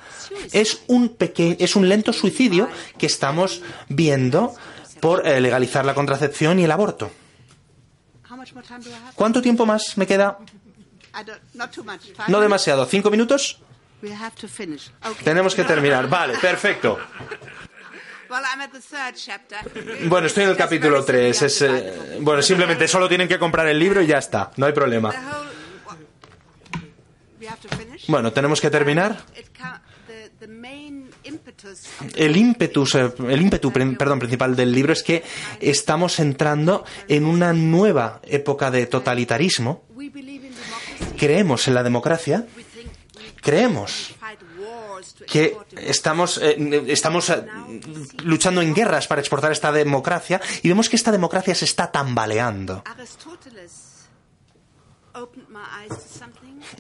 [0.53, 2.69] Es un, es un lento suicidio
[2.99, 4.55] que estamos viendo
[5.01, 7.11] por eh, legalizar la contracepción y el aborto.
[9.15, 10.39] ¿Cuánto tiempo más me queda?
[12.29, 12.87] No demasiado.
[12.87, 13.61] ¿Cinco minutos?
[15.23, 16.09] Tenemos que terminar.
[16.09, 16.99] Vale, perfecto.
[20.09, 21.43] Bueno, estoy en el capítulo 3.
[21.43, 24.51] Es, eh, bueno, simplemente solo tienen que comprar el libro y ya está.
[24.57, 25.11] No hay problema.
[28.09, 29.25] Bueno, tenemos que terminar.
[32.17, 35.23] El ímpetus, eh, el ímpetu, perdón, principal del libro es que
[35.61, 39.85] estamos entrando en una nueva época de totalitarismo.
[41.19, 42.47] Creemos en la democracia.
[43.41, 44.15] Creemos
[45.27, 47.45] que estamos, eh, estamos eh,
[48.25, 52.83] luchando en guerras para exportar esta democracia y vemos que esta democracia se está tambaleando.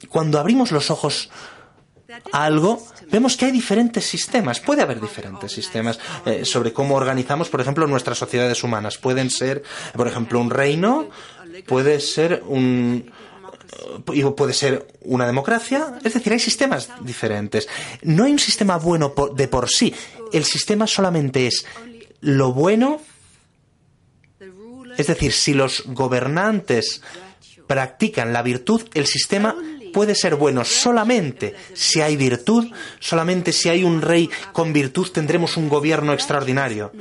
[0.08, 1.30] Cuando abrimos los ojos
[2.32, 4.60] a algo, vemos que hay diferentes sistemas.
[4.60, 8.98] Puede haber diferentes sistemas eh, sobre cómo organizamos, por ejemplo, nuestras sociedades humanas.
[8.98, 9.62] Pueden ser,
[9.94, 11.08] por ejemplo, un reino,
[11.66, 13.10] puede ser un,
[14.36, 17.68] puede ser una democracia, es decir, hay sistemas diferentes.
[18.02, 19.94] No hay un sistema bueno de por sí.
[20.32, 21.66] El sistema solamente es
[22.20, 23.00] lo bueno,
[24.96, 27.02] es decir, si los gobernantes
[27.66, 29.56] practican la virtud, el sistema
[29.92, 35.56] puede ser bueno solamente si hay virtud, solamente si hay un rey con virtud tendremos
[35.56, 36.92] un gobierno extraordinario.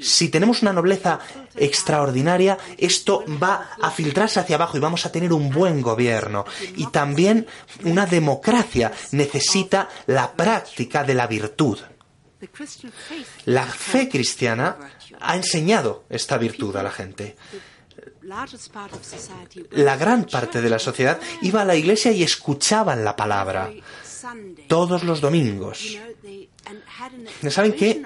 [0.00, 1.18] Si tenemos una nobleza
[1.56, 6.44] extraordinaria, esto va a filtrarse hacia abajo y vamos a tener un buen gobierno.
[6.76, 7.46] Y también
[7.84, 11.78] una democracia necesita la práctica de la virtud.
[13.46, 14.76] La fe cristiana
[15.20, 17.36] ha enseñado esta virtud a la gente
[19.70, 23.70] la gran parte de la sociedad iba a la iglesia y escuchaban la palabra
[24.68, 25.96] todos los domingos.
[27.48, 28.02] ¿Saben qué?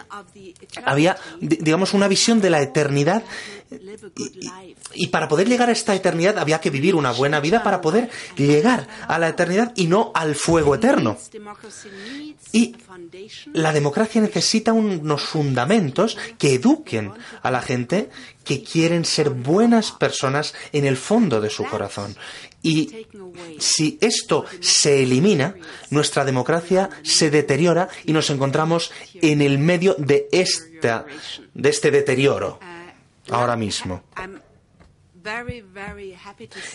[0.85, 3.23] Había, digamos, una visión de la eternidad
[4.95, 8.11] y, para poder llegar a esta eternidad había que vivir una buena vida para poder
[8.37, 11.17] llegar a la eternidad y no al fuego eterno.
[12.53, 12.75] Y
[13.53, 18.11] la democracia necesita unos fundamentos que eduquen a la gente
[18.45, 22.17] que quieren ser buenas personas en el fondo de su corazón.
[22.63, 23.07] Y
[23.59, 25.55] si esto se elimina,
[25.91, 31.07] nuestra democracia se deteriora y nos encontramos en el medio de, esta,
[31.55, 32.59] de este deterioro
[33.31, 34.03] ahora mismo.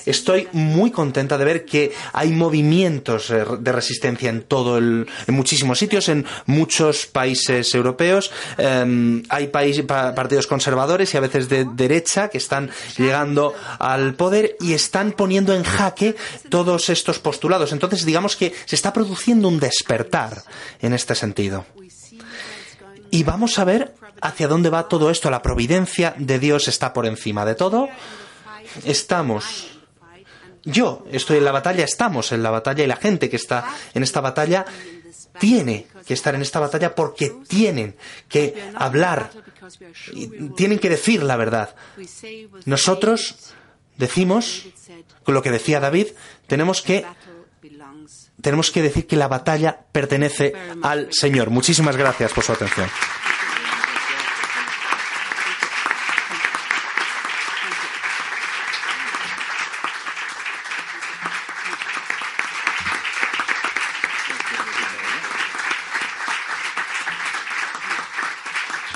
[0.06, 5.34] Estoy muy contenta de ver que hay movimientos eh, de resistencia en todo el, en
[5.34, 8.32] muchísimos sitios, en muchos países europeos.
[8.58, 14.74] Em, hay partidos conservadores y a veces de derecha que están llegando al poder y
[14.74, 16.16] están poniendo en jaque
[16.50, 17.72] todos estos postulados.
[17.72, 20.44] Entonces, digamos que se está produciendo un despertar
[20.82, 21.66] en este sentido.
[23.16, 25.30] Y vamos a ver hacia dónde va todo esto.
[25.30, 27.88] La providencia de Dios está por encima de todo
[28.84, 29.72] estamos
[30.66, 34.02] yo estoy en la batalla, estamos en la batalla y la gente que está en
[34.02, 34.66] esta batalla
[35.40, 37.96] tiene que estar en esta batalla porque tienen
[38.28, 39.30] que hablar,
[40.58, 41.76] tienen que decir la verdad.
[42.66, 43.54] Nosotros
[43.96, 44.66] decimos,
[45.24, 46.08] con lo que decía David,
[46.48, 47.06] tenemos que
[48.46, 50.54] tenemos que decir que la batalla pertenece
[50.84, 51.50] al Señor.
[51.50, 52.88] Muchísimas gracias por su atención.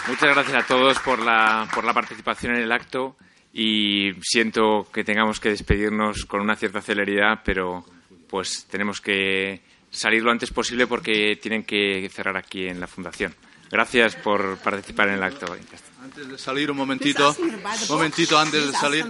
[0.08, 3.16] muchas gracias a todos por la, por la participación en el acto
[3.54, 7.86] y siento que tengamos que despedirnos con una cierta celeridad, pero
[8.30, 9.62] pues tenemos que
[9.92, 13.36] salir lo antes posible porque tienen que cerrar aquí en la Fundación.
[13.72, 15.56] Gracias por participar en el acto.
[16.02, 19.06] Antes de salir, un momentito, un momentito antes de salir.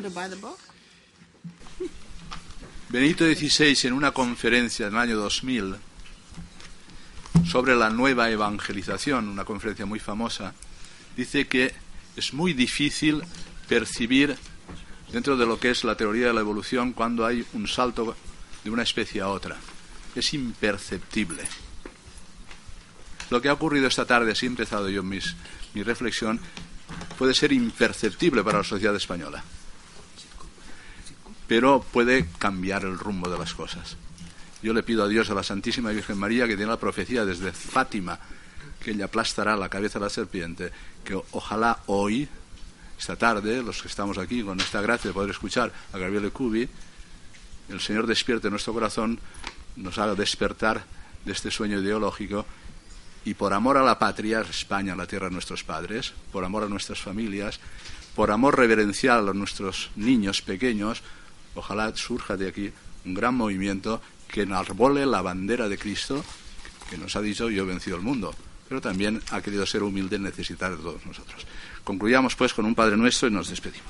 [2.89, 5.75] Benito XVI, en una conferencia en el año 2000
[7.47, 10.53] sobre la nueva evangelización, una conferencia muy famosa,
[11.15, 11.73] dice que
[12.15, 13.23] es muy difícil
[13.67, 14.35] percibir
[15.11, 18.15] dentro de lo que es la teoría de la evolución cuando hay un salto
[18.63, 19.57] de una especie a otra.
[20.15, 21.43] Es imperceptible.
[23.29, 25.35] Lo que ha ocurrido esta tarde, así he empezado yo mis,
[25.73, 26.39] mi reflexión,
[27.17, 29.43] puede ser imperceptible para la sociedad española,
[31.47, 33.97] pero puede cambiar el rumbo de las cosas.
[34.61, 37.51] Yo le pido a Dios, a la Santísima Virgen María, que tiene la profecía desde
[37.51, 38.19] Fátima,
[38.83, 40.71] que ella aplastará la cabeza de la serpiente,
[41.03, 42.27] que ojalá hoy,
[42.97, 46.67] esta tarde, los que estamos aquí con esta gracia de poder escuchar a Gabriele Cubi,
[47.69, 49.19] el Señor despierte nuestro corazón,
[49.75, 50.83] nos haga despertar
[51.25, 52.45] de este sueño ideológico
[53.25, 56.67] y por amor a la patria, España, la tierra de nuestros padres, por amor a
[56.67, 57.59] nuestras familias,
[58.15, 61.01] por amor reverencial a nuestros niños pequeños,
[61.55, 62.71] ojalá surja de aquí
[63.05, 66.23] un gran movimiento que enarbole la bandera de Cristo,
[66.89, 68.33] que nos ha dicho yo he vencido el mundo,
[68.67, 71.45] pero también ha querido ser humilde en necesitar de todos nosotros.
[71.83, 73.89] Concluyamos pues con un Padre nuestro y nos despedimos.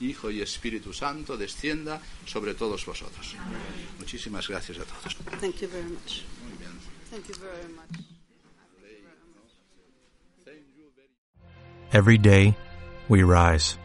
[0.00, 3.34] Hijo y Espíritu Santo, descienda sobre todos vosotros.
[3.98, 5.16] Muchísimas gracias a todos.
[5.40, 6.24] Thank you very much.
[7.10, 8.14] Thank you very much.
[11.92, 12.56] Every day,
[13.08, 13.78] we rise,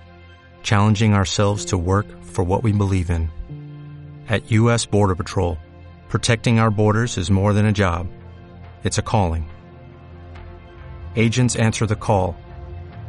[0.64, 3.30] challenging ourselves to work for what we believe in.
[4.28, 4.88] At U.S.
[4.88, 5.60] Border Patrol,
[6.08, 8.08] protecting our borders is more than a job,
[8.84, 9.48] it's a calling.
[11.16, 12.36] Agents answer the call,